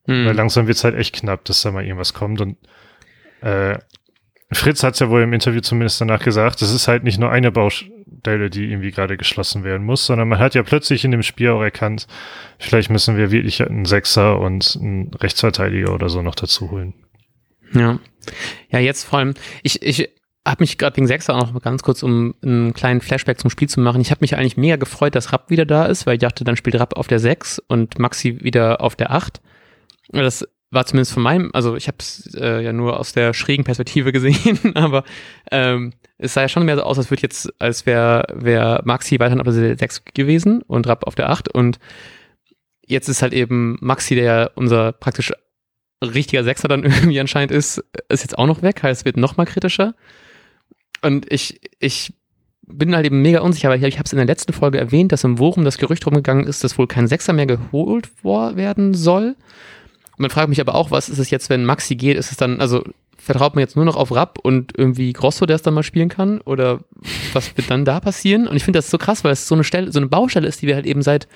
[0.07, 0.27] Mhm.
[0.27, 2.41] Weil langsam wird es halt echt knapp, dass da mal irgendwas kommt.
[2.41, 2.57] Und
[3.41, 3.79] äh,
[4.51, 7.31] Fritz hat es ja wohl im Interview zumindest danach gesagt, es ist halt nicht nur
[7.31, 11.23] eine Baustelle, die irgendwie gerade geschlossen werden muss, sondern man hat ja plötzlich in dem
[11.23, 12.07] Spiel auch erkannt,
[12.59, 16.95] vielleicht müssen wir wirklich einen Sechser und einen Rechtsverteidiger oder so noch dazu holen.
[17.73, 18.01] Ja.
[18.71, 20.11] Ja, jetzt vor allem, ich, ich
[20.51, 23.69] habe mich gerade wegen Sechser auch noch ganz kurz, um einen kleinen Flashback zum Spiel
[23.69, 24.01] zu machen.
[24.01, 26.57] Ich habe mich eigentlich mega gefreut, dass Rapp wieder da ist, weil ich dachte, dann
[26.57, 29.41] spielt Rapp auf der 6 und Maxi wieder auf der 8.
[30.11, 33.65] Das war zumindest von meinem, also ich habe es äh, ja nur aus der schrägen
[33.65, 35.05] Perspektive gesehen, aber
[35.51, 39.19] ähm, es sah ja schon mehr so aus, als würde jetzt, als wäre wär Maxi
[39.19, 41.79] weiterhin auf der 6 gewesen und Rapp auf der 8 und
[42.87, 45.33] jetzt ist halt eben Maxi, der unser praktisch
[46.03, 49.37] richtiger Sechser dann irgendwie anscheinend ist, ist jetzt auch noch weg, heißt es wird noch
[49.37, 49.95] mal kritischer.
[51.03, 52.13] Und ich, ich
[52.67, 55.13] bin halt eben mega unsicher, weil ich, ich habe es in der letzten Folge erwähnt,
[55.13, 59.37] dass im Worum das Gerücht rumgegangen ist, dass wohl kein Sechser mehr geholt werden soll.
[60.17, 62.17] Und man fragt mich aber auch, was ist es jetzt, wenn Maxi geht?
[62.17, 62.85] Ist es dann, also
[63.17, 66.09] vertraut man jetzt nur noch auf Rapp und irgendwie Grosso, der es dann mal spielen
[66.09, 66.41] kann?
[66.41, 66.81] Oder
[67.33, 68.47] was wird dann da passieren?
[68.47, 70.61] Und ich finde das so krass, weil es so eine Stelle, so eine Baustelle ist,
[70.63, 71.29] die wir halt eben seit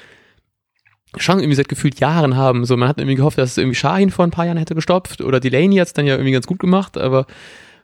[1.19, 2.65] schon irgendwie seit gefühlt Jahren haben.
[2.65, 5.21] So, man hat irgendwie gehofft, dass es irgendwie Shahin vor ein paar Jahren hätte gestopft
[5.21, 7.27] oder Delaney hat es dann ja irgendwie ganz gut gemacht, aber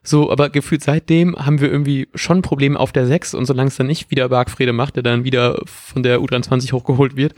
[0.03, 3.77] so, aber gefühlt seitdem haben wir irgendwie schon Probleme auf der 6 und solange es
[3.77, 7.35] dann nicht wieder Bargfrede macht, der dann wieder von der U23 hochgeholt wird,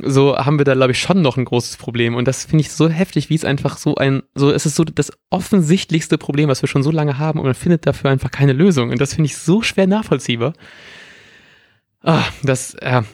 [0.00, 2.14] so haben wir da, glaube ich, schon noch ein großes Problem.
[2.14, 4.84] Und das finde ich so heftig, wie es einfach so ein, so es ist so
[4.84, 8.52] das offensichtlichste Problem, was wir schon so lange haben und man findet dafür einfach keine
[8.52, 8.90] Lösung.
[8.90, 10.52] Und das finde ich so schwer nachvollziehbar.
[12.04, 13.04] Ah, das, ja,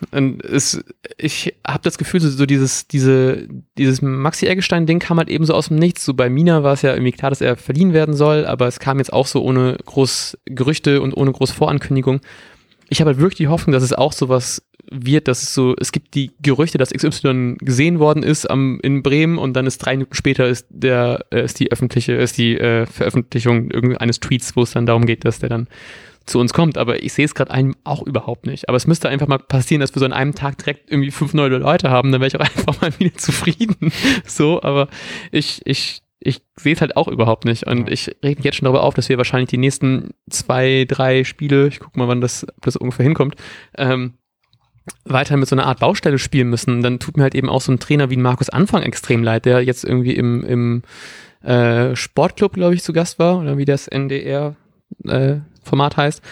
[0.43, 0.85] es,
[1.17, 5.55] ich habe das Gefühl, so, so dieses, diese, dieses Maxi Eggestein-Ding kam halt eben so
[5.55, 6.05] aus dem Nichts.
[6.05, 8.81] So bei Mina war es ja irgendwie klar, dass er verliehen werden soll, aber es
[8.81, 12.21] kam jetzt auch so ohne groß Gerüchte und ohne groß Vorankündigung.
[12.91, 15.91] Ich habe halt wirklich die Hoffnung, dass es auch sowas wird, dass es so, es
[15.91, 19.93] gibt die Gerüchte, dass XY gesehen worden ist am, in Bremen und dann ist drei
[19.93, 24.63] Minuten später ist der, äh, ist die öffentliche, ist die äh, Veröffentlichung irgendeines Tweets, wo
[24.63, 25.69] es dann darum geht, dass der dann
[26.27, 26.79] zu uns kommt.
[26.79, 28.69] Aber ich sehe es gerade einem auch überhaupt nicht.
[28.69, 31.35] Aber es müsste einfach mal passieren, dass wir so an einem Tag direkt irgendwie fünf
[31.35, 33.93] neue Leute haben, dann wäre ich auch einfach mal wieder zufrieden.
[34.27, 34.89] so, aber
[35.31, 37.67] ich, ich, ich sehe es halt auch überhaupt nicht.
[37.67, 41.25] Und ich rede mich jetzt schon darüber auf, dass wir wahrscheinlich die nächsten zwei, drei
[41.25, 43.37] Spiele, ich gucke mal, wann das, das ungefähr hinkommt,
[43.77, 44.15] ähm,
[45.05, 47.73] weiter mit so einer Art Baustelle spielen müssen, dann tut mir halt eben auch so
[47.73, 50.83] ein Trainer wie ein Markus Anfang extrem leid, der jetzt irgendwie im, im
[51.43, 54.57] äh, Sportclub, glaube ich, zu Gast war, oder wie das NDR
[55.05, 56.23] äh, Format heißt.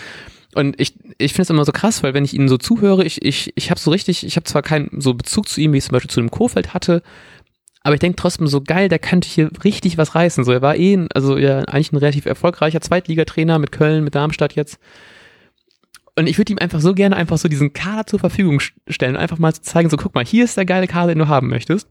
[0.55, 3.23] Und ich, ich finde es immer so krass, weil wenn ich ihnen so zuhöre, ich,
[3.25, 5.85] ich, ich habe so richtig, ich habe zwar keinen so Bezug zu ihm, wie ich
[5.85, 7.03] zum Beispiel zu dem Kofeld hatte,
[7.83, 10.45] aber ich denke trotzdem so geil, der könnte hier richtig was reißen.
[10.45, 14.55] So, er war eh, also ja, eigentlich ein relativ erfolgreicher Zweitligatrainer mit Köln, mit Darmstadt
[14.55, 14.79] jetzt.
[16.15, 19.39] Und ich würde ihm einfach so gerne einfach so diesen Kader zur Verfügung stellen, einfach
[19.39, 21.89] mal zu zeigen, so guck mal, hier ist der geile Kader, den du haben möchtest.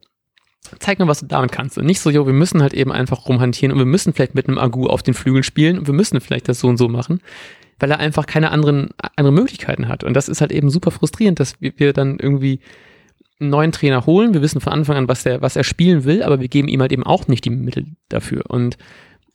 [0.79, 1.77] Zeig mir, was du damit kannst.
[1.77, 4.47] Und nicht so, jo, wir müssen halt eben einfach rumhantieren und wir müssen vielleicht mit
[4.47, 7.19] einem Agu auf den Flügeln spielen und wir müssen vielleicht das so und so machen,
[7.79, 10.03] weil er einfach keine anderen, andere Möglichkeiten hat.
[10.03, 12.59] Und das ist halt eben super frustrierend, dass wir, wir dann irgendwie
[13.39, 14.33] einen neuen Trainer holen.
[14.33, 16.79] Wir wissen von Anfang an, was der, was er spielen will, aber wir geben ihm
[16.79, 18.43] halt eben auch nicht die Mittel dafür.
[18.47, 18.77] Und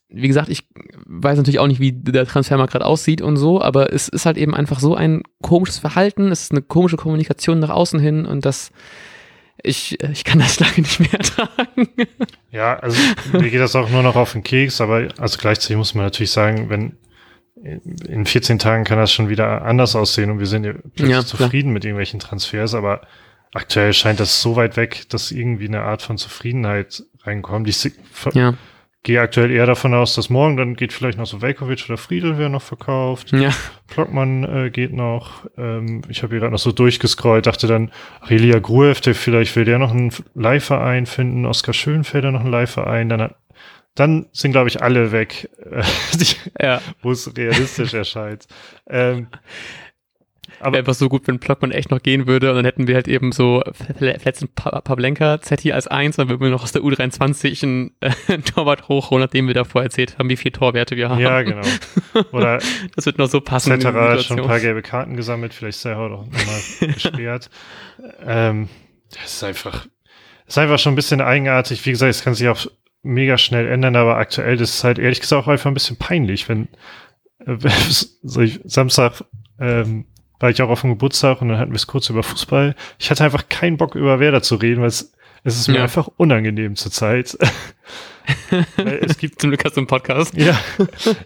[0.08, 0.68] wie gesagt, ich
[1.06, 4.36] weiß natürlich auch nicht, wie der Transfermarkt gerade aussieht und so, aber es ist halt
[4.36, 8.44] eben einfach so ein komisches Verhalten, es ist eine komische Kommunikation nach außen hin und
[8.44, 8.70] das,
[9.62, 11.88] ich, ich kann das lange nicht mehr ertragen.
[12.50, 12.98] Ja, also
[13.32, 16.30] mir geht das auch nur noch auf den Keks, aber also gleichzeitig muss man natürlich
[16.30, 16.96] sagen, wenn
[18.06, 21.24] in 14 Tagen kann das schon wieder anders aussehen und wir sind ja plötzlich ja,
[21.24, 23.00] zufrieden mit irgendwelchen Transfers, aber
[23.54, 27.66] aktuell scheint das so weit weg, dass irgendwie eine Art von Zufriedenheit reinkommt.
[27.68, 27.90] Ich
[28.34, 28.54] ja
[29.06, 32.38] gehe aktuell eher davon aus, dass morgen dann geht vielleicht noch so Velkovic oder Friedel
[32.38, 33.30] wäre noch verkauft.
[33.30, 33.50] Ja.
[33.94, 35.46] Blockmann äh, geht noch.
[35.56, 37.92] Ähm, ich habe hier gerade noch so durchgescrollt, dachte dann,
[38.28, 43.08] Relia Gruev, der vielleicht will der noch einen Leihverein finden, Oskar Schönfelder noch einen Leihverein,
[43.08, 43.36] dann hat,
[43.94, 45.84] dann sind, glaube ich, alle weg, äh,
[46.60, 46.80] ja.
[47.00, 48.48] wo es realistisch erscheint.
[48.90, 49.28] Ähm,
[50.60, 53.08] aber einfach so gut, wenn Blockmann echt noch gehen würde und dann hätten wir halt
[53.08, 53.62] eben so
[53.98, 58.10] letzten Pavlenka, Zetti als eins, dann würden wir noch aus der U23 einen, äh,
[58.54, 61.20] Torwart hochholen, nachdem wir davor erzählt haben, wie viele Torwerte wir haben.
[61.20, 61.66] Ja, genau.
[62.32, 62.58] Oder
[62.96, 63.70] das wird noch so passen.
[63.70, 67.50] Zetterer hat schon ein paar gelbe Karten gesammelt, vielleicht sei er auch nochmal gesperrt.
[68.26, 68.68] ähm,
[69.10, 69.86] das ist einfach,
[70.46, 71.84] das ist einfach schon ein bisschen eigenartig.
[71.86, 72.66] Wie gesagt, es kann sich auch
[73.02, 76.48] mega schnell ändern, aber aktuell ist es halt ehrlich gesagt auch einfach ein bisschen peinlich,
[76.48, 76.68] wenn
[77.46, 77.56] äh,
[78.22, 79.24] so ich, Samstag
[79.60, 80.06] ähm,
[80.38, 82.74] war ich auch auf dem Geburtstag und dann hatten wir es kurz über Fußball.
[82.98, 85.12] Ich hatte einfach keinen Bock über Werder zu reden, weil es,
[85.44, 85.82] es ist mir ja.
[85.84, 87.36] einfach unangenehm zur Zeit.
[88.76, 90.34] es gibt zum Glück hast du einen Podcast.
[90.36, 90.58] Ja,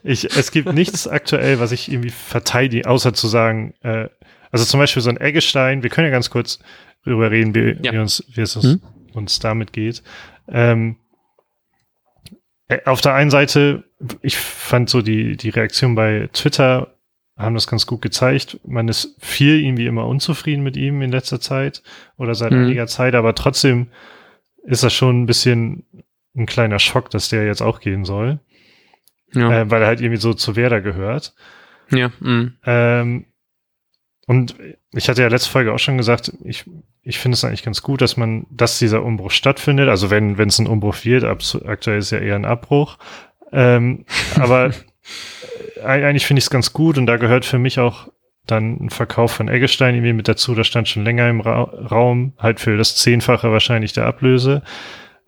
[0.02, 4.08] ich, es gibt nichts aktuell, was ich irgendwie verteidige, außer zu sagen, äh,
[4.50, 6.58] also zum Beispiel so ein Eggestein, wir können ja ganz kurz
[7.04, 7.92] drüber reden, wie, ja.
[7.92, 8.80] wie uns, wie es hm?
[9.14, 10.02] uns damit geht.
[10.48, 10.96] Ähm,
[12.68, 13.84] äh, auf der einen Seite,
[14.22, 16.94] ich fand so die, die Reaktion bei Twitter
[17.40, 18.60] haben das ganz gut gezeigt.
[18.66, 21.82] Man ist viel irgendwie immer unzufrieden mit ihm in letzter Zeit
[22.16, 22.64] oder seit mhm.
[22.64, 23.88] einiger Zeit, aber trotzdem
[24.64, 25.84] ist das schon ein bisschen
[26.36, 28.38] ein kleiner Schock, dass der jetzt auch gehen soll.
[29.32, 29.60] Ja.
[29.60, 31.34] Äh, weil er halt irgendwie so zu Werder gehört.
[31.90, 32.10] Ja.
[32.20, 32.54] Mhm.
[32.64, 33.24] Ähm,
[34.26, 34.54] und
[34.92, 36.64] ich hatte ja letzte Folge auch schon gesagt, ich,
[37.02, 39.88] ich finde es eigentlich ganz gut, dass man, dass dieser Umbruch stattfindet.
[39.88, 42.98] Also wenn, wenn es ein Umbruch wird, aktuell ist ja eher ein Abbruch.
[43.52, 44.04] Ähm,
[44.36, 44.70] aber
[45.84, 48.08] eigentlich finde ich es ganz gut und da gehört für mich auch
[48.46, 50.54] dann ein Verkauf von Eggestein irgendwie mit dazu.
[50.54, 54.62] Da stand schon länger im Ra Raum, halt für das Zehnfache wahrscheinlich der Ablöse.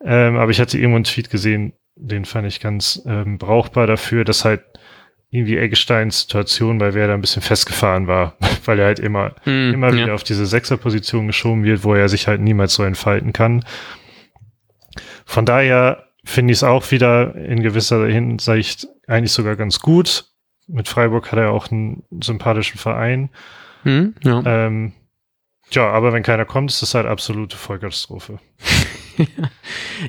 [0.05, 4.25] Ähm, aber ich hatte irgendwo einen Tweet gesehen, den fand ich ganz ähm, brauchbar dafür,
[4.25, 4.63] dass halt
[5.31, 9.93] irgendwie Eggesteins Situation bei Werder ein bisschen festgefahren war, weil er halt immer, mm, immer
[9.93, 13.65] wieder auf diese Sechserposition geschoben wird, wo er sich halt niemals so entfalten kann.
[15.25, 20.32] Von daher finde ich es auch wieder in gewisser Hinsicht eigentlich sogar ganz gut.
[20.67, 23.31] Mit Freiburg hat er auch einen sympathischen Verein.
[23.83, 24.43] Hm, ja.
[24.45, 24.93] Ähm,
[25.71, 28.39] ja, aber wenn keiner kommt, ist das halt absolute Vollkatastrophe.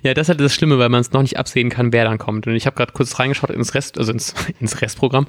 [0.03, 2.17] ja, das ist halt das Schlimme, weil man es noch nicht absehen kann, wer dann
[2.17, 2.47] kommt.
[2.47, 5.27] Und ich habe gerade kurz reingeschaut ins Rest, also ins, ins Restprogramm.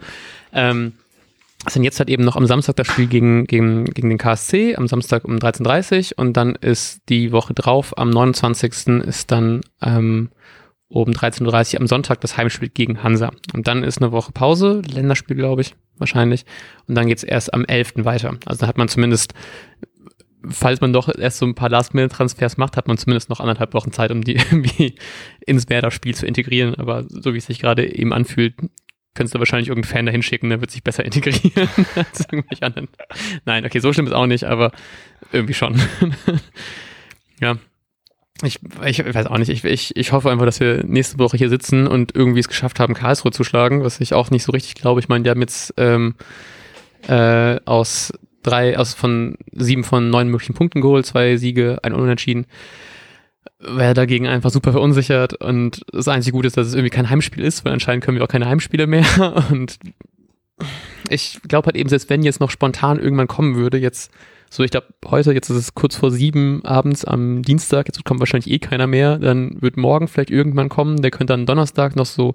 [0.52, 0.94] Ähm,
[1.64, 4.86] also jetzt halt eben noch am Samstag das Spiel gegen, gegen, gegen den KSC, am
[4.86, 9.02] Samstag um 13.30 Uhr und dann ist die Woche drauf, am 29.
[9.06, 10.30] ist dann ähm,
[10.94, 13.32] um 13.30 Uhr am Sonntag das Heimspiel gegen Hansa.
[13.52, 16.44] Und dann ist eine Woche Pause, Länderspiel, glaube ich, wahrscheinlich.
[16.86, 18.04] Und dann geht's erst am 11.
[18.04, 18.36] weiter.
[18.46, 19.34] Also da hat man zumindest,
[20.48, 23.90] falls man doch erst so ein paar Last-Minute-Transfers macht, hat man zumindest noch anderthalb Wochen
[23.90, 24.94] Zeit, um die irgendwie
[25.44, 26.76] ins Werder-Spiel zu integrieren.
[26.76, 28.54] Aber so wie es sich gerade eben anfühlt,
[29.14, 32.88] könntest du wahrscheinlich irgendeinen Fan dahin schicken, der wird sich besser integrieren als irgendwelche anderen.
[33.44, 34.70] Nein, okay, so schlimm ist auch nicht, aber
[35.32, 35.80] irgendwie schon.
[37.40, 37.56] ja.
[38.44, 39.48] Ich, ich weiß auch nicht.
[39.48, 42.80] Ich, ich, ich hoffe einfach, dass wir nächste Woche hier sitzen und irgendwie es geschafft
[42.80, 45.00] haben, Karlsruhe zu schlagen, was ich auch nicht so richtig glaube.
[45.00, 46.14] Ich meine, die haben jetzt ähm,
[47.08, 52.46] äh, aus drei, aus von sieben von neun möglichen Punkten geholt, zwei Siege, ein Unentschieden
[53.66, 57.44] wäre dagegen einfach super verunsichert und das einzige Gute ist, dass es irgendwie kein Heimspiel
[57.44, 59.04] ist, weil anscheinend können wir auch keine Heimspiele mehr
[59.50, 59.78] und
[61.08, 64.10] ich glaube halt eben, selbst wenn jetzt noch spontan irgendwann kommen würde, jetzt
[64.54, 68.20] so, ich glaube, heute, jetzt ist es kurz vor sieben abends am Dienstag, jetzt kommt
[68.20, 72.06] wahrscheinlich eh keiner mehr, dann wird morgen vielleicht irgendwann kommen, der könnte dann Donnerstag noch
[72.06, 72.34] so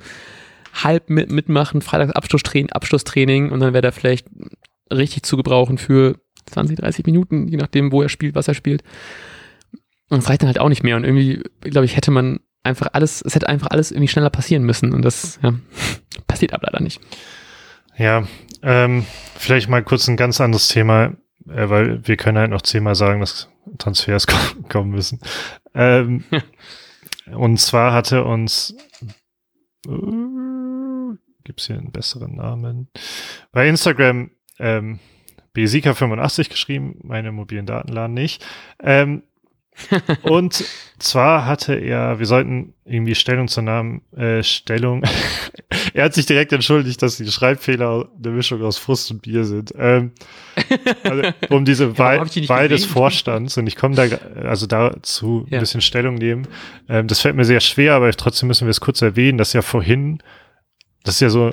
[0.74, 4.28] halb mit, mitmachen, Freitags Abschlusstraining, Abschlusstraining und dann wäre der vielleicht
[4.92, 8.84] richtig zu gebrauchen für 20, 30 Minuten, je nachdem, wo er spielt, was er spielt.
[10.10, 10.98] Und es reicht dann halt auch nicht mehr.
[10.98, 14.64] Und irgendwie, glaube ich, hätte man einfach alles, es hätte einfach alles irgendwie schneller passieren
[14.64, 14.94] müssen.
[14.94, 15.54] Und das ja,
[16.28, 17.00] passiert aber leider nicht.
[17.98, 18.28] Ja,
[18.62, 19.06] ähm,
[19.38, 21.14] vielleicht mal kurz ein ganz anderes Thema,
[21.48, 24.28] äh, weil wir können halt noch zehnmal sagen, dass Transfers
[24.70, 25.20] kommen müssen.
[25.74, 26.24] Ähm,
[27.32, 28.76] und zwar hatte uns
[29.88, 29.92] äh,
[31.50, 32.90] gibt's hier einen besseren Namen?
[33.52, 35.00] Bei Instagram ähm,
[35.56, 38.46] Besika85 geschrieben, meine mobilen Daten laden nicht.
[38.80, 39.24] Ähm,
[40.24, 40.66] und
[41.00, 45.04] zwar hatte er, wir sollten irgendwie Stellung zu Namen, äh, Stellung.
[45.94, 49.74] er hat sich direkt entschuldigt, dass die Schreibfehler eine Mischung aus Frust und Bier sind.
[49.78, 50.12] Ähm,
[51.04, 55.58] also, um diese Wahl, Wahl des Vorstands und ich komme da also dazu ja.
[55.58, 56.48] ein bisschen Stellung nehmen.
[56.88, 59.62] Ähm, das fällt mir sehr schwer, aber trotzdem müssen wir es kurz erwähnen, dass ja
[59.62, 60.22] vorhin,
[61.04, 61.52] das ist ja so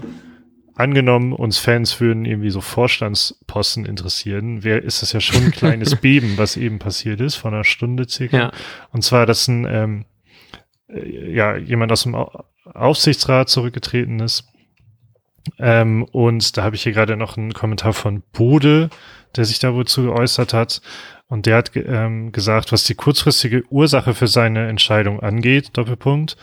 [0.76, 5.96] angenommen, uns Fans würden irgendwie so Vorstandsposten interessieren, wäre ist das ja schon ein kleines
[6.00, 8.36] Beben, was eben passiert ist, vor einer Stunde circa.
[8.36, 8.52] Ja.
[8.92, 10.04] Und zwar, dass ein ähm,
[10.88, 14.48] äh, ja, jemand aus dem Aufsichtsrat zurückgetreten ist.
[15.58, 18.90] Ähm, und da habe ich hier gerade noch einen Kommentar von Bode,
[19.36, 20.80] der sich da wohl zu geäußert hat.
[21.28, 26.36] Und der hat ähm, gesagt, was die kurzfristige Ursache für seine Entscheidung angeht, Doppelpunkt,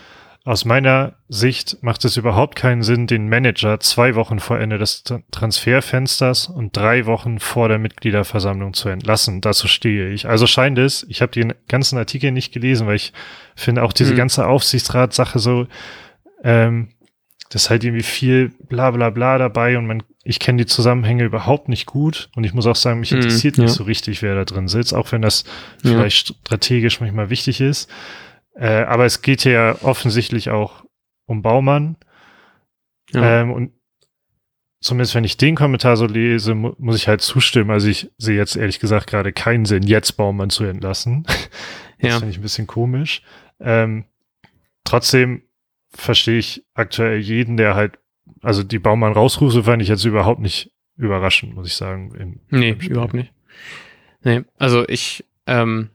[0.46, 5.02] aus meiner Sicht macht es überhaupt keinen Sinn, den Manager zwei Wochen vor Ende des
[5.30, 9.40] Transferfensters und drei Wochen vor der Mitgliederversammlung zu entlassen.
[9.40, 10.28] Dazu stehe ich.
[10.28, 13.14] Also scheint es, ich habe den ganzen Artikel nicht gelesen, weil ich
[13.56, 14.18] finde auch diese mhm.
[14.18, 15.66] ganze Aufsichtsratsache so,
[16.42, 16.90] ähm,
[17.48, 21.24] das ist halt irgendwie viel bla bla bla dabei und man, ich kenne die Zusammenhänge
[21.24, 23.66] überhaupt nicht gut und ich muss auch sagen, mich mhm, interessiert mhm, ja.
[23.68, 25.44] nicht so richtig, wer da drin sitzt, auch wenn das
[25.82, 25.92] ja.
[25.92, 27.88] vielleicht strategisch manchmal wichtig ist.
[28.54, 30.84] Äh, aber es geht ja offensichtlich auch
[31.26, 31.96] um Baumann.
[33.12, 33.40] Ja.
[33.40, 33.72] Ähm, und
[34.80, 37.70] zumindest wenn ich den Kommentar so lese, mu muss ich halt zustimmen.
[37.70, 41.24] Also ich sehe jetzt ehrlich gesagt gerade keinen Sinn, jetzt Baumann zu entlassen.
[42.00, 42.18] das ja.
[42.18, 43.22] finde ich ein bisschen komisch.
[43.60, 44.04] Ähm,
[44.84, 45.42] trotzdem
[45.90, 47.98] verstehe ich aktuell jeden, der halt,
[48.42, 52.14] also die Baumann rausrufe, fand ich jetzt überhaupt nicht überraschend, muss ich sagen.
[52.14, 53.32] Im, nee, im überhaupt nicht.
[54.22, 55.90] Nee, also ich, ähm,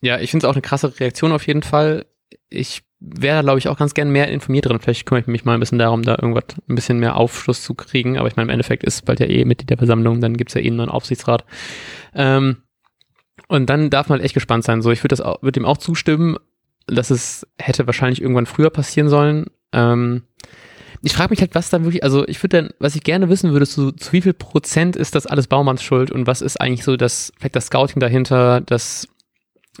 [0.00, 2.06] ja, ich finde es auch eine krasse Reaktion auf jeden Fall.
[2.50, 4.80] Ich wäre, glaube ich, auch ganz gern mehr informiert drin.
[4.80, 7.74] Vielleicht kümmere ich mich mal ein bisschen darum, da irgendwas, ein bisschen mehr Aufschluss zu
[7.74, 8.18] kriegen.
[8.18, 10.60] Aber ich meine, im Endeffekt ist bald ja eh Mitglied der Versammlung, dann gibt's ja
[10.60, 11.44] eh einen neuen Aufsichtsrat.
[12.14, 12.58] Ähm,
[13.48, 14.82] und dann darf man halt echt gespannt sein.
[14.82, 16.36] So, ich würde würde dem auch zustimmen,
[16.86, 19.46] dass es hätte wahrscheinlich irgendwann früher passieren sollen.
[19.72, 20.22] Ähm,
[21.02, 23.52] ich frage mich halt, was dann wirklich, also ich würde dann, was ich gerne wissen
[23.52, 26.84] würde, zu, zu wie viel Prozent ist das alles Baumanns Schuld und was ist eigentlich
[26.84, 29.06] so das, vielleicht das Scouting dahinter, das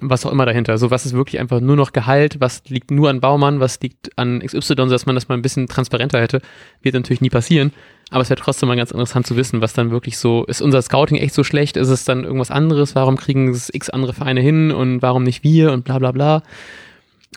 [0.00, 0.72] was auch immer dahinter.
[0.72, 4.16] Also was ist wirklich einfach nur noch Gehalt, was liegt nur an Baumann, was liegt
[4.16, 6.40] an XY, dass man das mal ein bisschen transparenter hätte,
[6.82, 7.72] wird natürlich nie passieren.
[8.10, 10.80] Aber es wäre trotzdem mal ganz interessant zu wissen, was dann wirklich so, ist unser
[10.80, 11.76] Scouting echt so schlecht?
[11.76, 12.94] Ist es dann irgendwas anderes?
[12.94, 16.42] Warum kriegen es x andere Vereine hin und warum nicht wir und bla bla bla?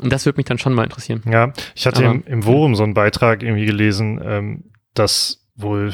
[0.02, 1.22] Und das würde mich dann schon mal interessieren.
[1.30, 5.94] Ja, ich hatte Aber, im, im Forum so einen Beitrag irgendwie gelesen, ähm, dass wohl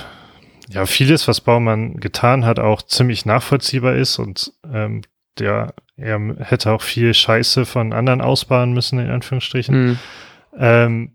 [0.69, 5.01] ja vieles, was Baumann getan hat, auch ziemlich nachvollziehbar ist und ähm,
[5.39, 9.87] der er hätte auch viel Scheiße von anderen ausbaden müssen, in Anführungsstrichen.
[9.87, 9.99] Mhm.
[10.57, 11.11] Ähm,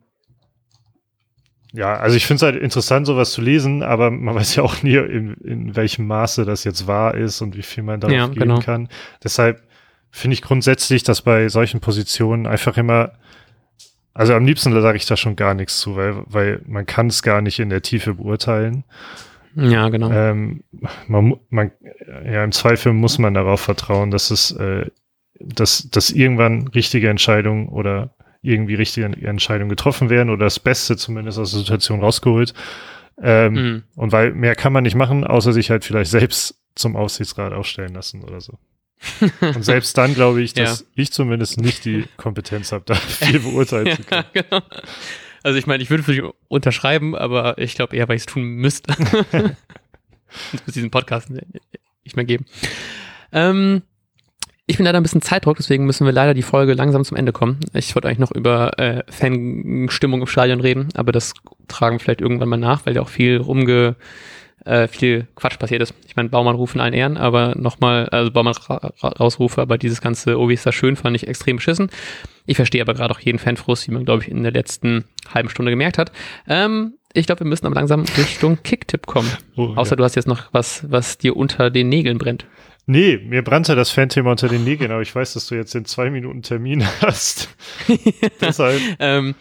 [1.72, 4.82] ja, also ich finde es halt interessant, sowas zu lesen, aber man weiß ja auch
[4.82, 8.26] nie, in, in welchem Maße das jetzt wahr ist und wie viel man darauf Ja,
[8.26, 8.60] geben genau.
[8.60, 8.88] kann.
[9.22, 9.62] Deshalb
[10.10, 13.12] finde ich grundsätzlich, dass bei solchen Positionen einfach immer,
[14.12, 17.22] also am liebsten sage ich da schon gar nichts zu, weil, weil man kann es
[17.22, 18.84] gar nicht in der Tiefe beurteilen.
[19.54, 20.10] Ja, genau.
[20.10, 20.62] Ähm,
[21.08, 21.72] man, man,
[22.24, 24.86] ja, im Zweifel muss man darauf vertrauen, dass es, äh,
[25.40, 31.38] dass, dass irgendwann richtige Entscheidungen oder irgendwie richtige Entscheidungen getroffen werden oder das Beste zumindest
[31.38, 32.54] aus der Situation rausgeholt.
[33.22, 33.82] Ähm, Mhm.
[33.94, 37.92] Und weil mehr kann man nicht machen, außer sich halt vielleicht selbst zum Aufsichtsrat aufstellen
[37.94, 38.58] lassen oder so.
[39.40, 40.86] Und selbst dann glaube ich, dass Ja.
[40.94, 44.46] ich zumindest nicht die Kompetenz habe, da viel beurteilen zu Ja, können.
[44.48, 44.62] genau.
[45.42, 48.26] Also ich meine, ich würde für dich unterschreiben, aber ich glaube eher, weil ich es
[48.26, 48.94] tun müsste.
[48.94, 49.56] Sonst
[50.66, 52.46] muss diesen Podcast nicht mehr geben.
[53.32, 53.82] Ähm,
[54.66, 57.32] ich bin leider ein bisschen Zeitdruck, deswegen müssen wir leider die Folge langsam zum Ende
[57.32, 57.58] kommen.
[57.74, 61.34] Ich wollte eigentlich noch über äh, Fanstimmung im Stadion reden, aber das
[61.68, 63.96] tragen wir vielleicht irgendwann mal nach, weil ja auch viel rumge
[64.64, 65.94] äh, viel Quatsch passiert ist.
[66.06, 70.00] Ich meine, Baumann rufen allen Ehren, aber nochmal, also Baumann ra ra rausrufe, aber dieses
[70.00, 71.90] ganze, oh, wie ist das schön, fand ich extrem beschissen.
[72.46, 75.48] Ich verstehe aber gerade auch jeden Fanfrust, wie man, glaube ich, in der letzten halben
[75.48, 76.12] Stunde gemerkt hat.
[76.48, 79.30] Ähm, ich glaube, wir müssen aber langsam Richtung Kicktipp kommen.
[79.56, 79.96] Oh, Außer ja.
[79.96, 82.46] du hast jetzt noch was, was dir unter den Nägeln brennt.
[82.86, 85.84] Nee, mir brannte das Fanthema unter den Nägeln, aber ich weiß, dass du jetzt in
[85.84, 87.48] zwei Minuten Termin hast.
[88.40, 89.34] Deshalb, Ähm,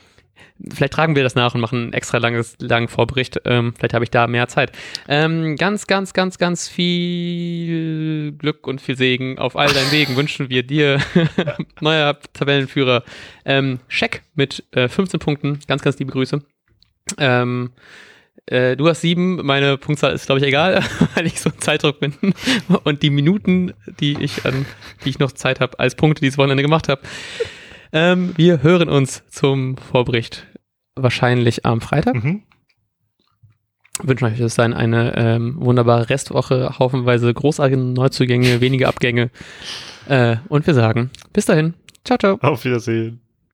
[0.73, 3.41] vielleicht tragen wir das nach und machen einen extra langes, langen Vorbericht.
[3.45, 4.71] Ähm, vielleicht habe ich da mehr Zeit.
[5.07, 10.49] Ähm, ganz, ganz, ganz, ganz viel Glück und viel Segen auf all deinen Wegen wünschen
[10.49, 10.99] wir dir,
[11.81, 13.03] neuer Tabellenführer.
[13.45, 15.59] Ähm, Scheck mit äh, 15 Punkten.
[15.67, 16.41] Ganz, ganz liebe Grüße.
[17.17, 17.71] Ähm,
[18.45, 20.83] äh, du hast sieben, meine Punktzahl ist, glaube ich, egal,
[21.15, 22.13] weil ich so ein Zeitdruck bin.
[22.83, 24.65] Und die Minuten, die ich an,
[25.05, 27.01] die ich noch Zeit habe, als Punkte dieses Wochenende gemacht habe.
[27.93, 30.47] Ähm, wir hören uns zum Vorbericht
[31.03, 32.15] wahrscheinlich am Freitag.
[32.15, 32.43] mhm.
[34.03, 39.29] Wünschen euch bis dahin eine ähm, wunderbare Restwoche, haufenweise großartige Neuzugänge, wenige Abgänge.
[40.07, 41.75] Äh, und wir sagen bis dahin.
[42.03, 42.37] Ciao, ciao.
[42.41, 43.21] auf Wiedersehen.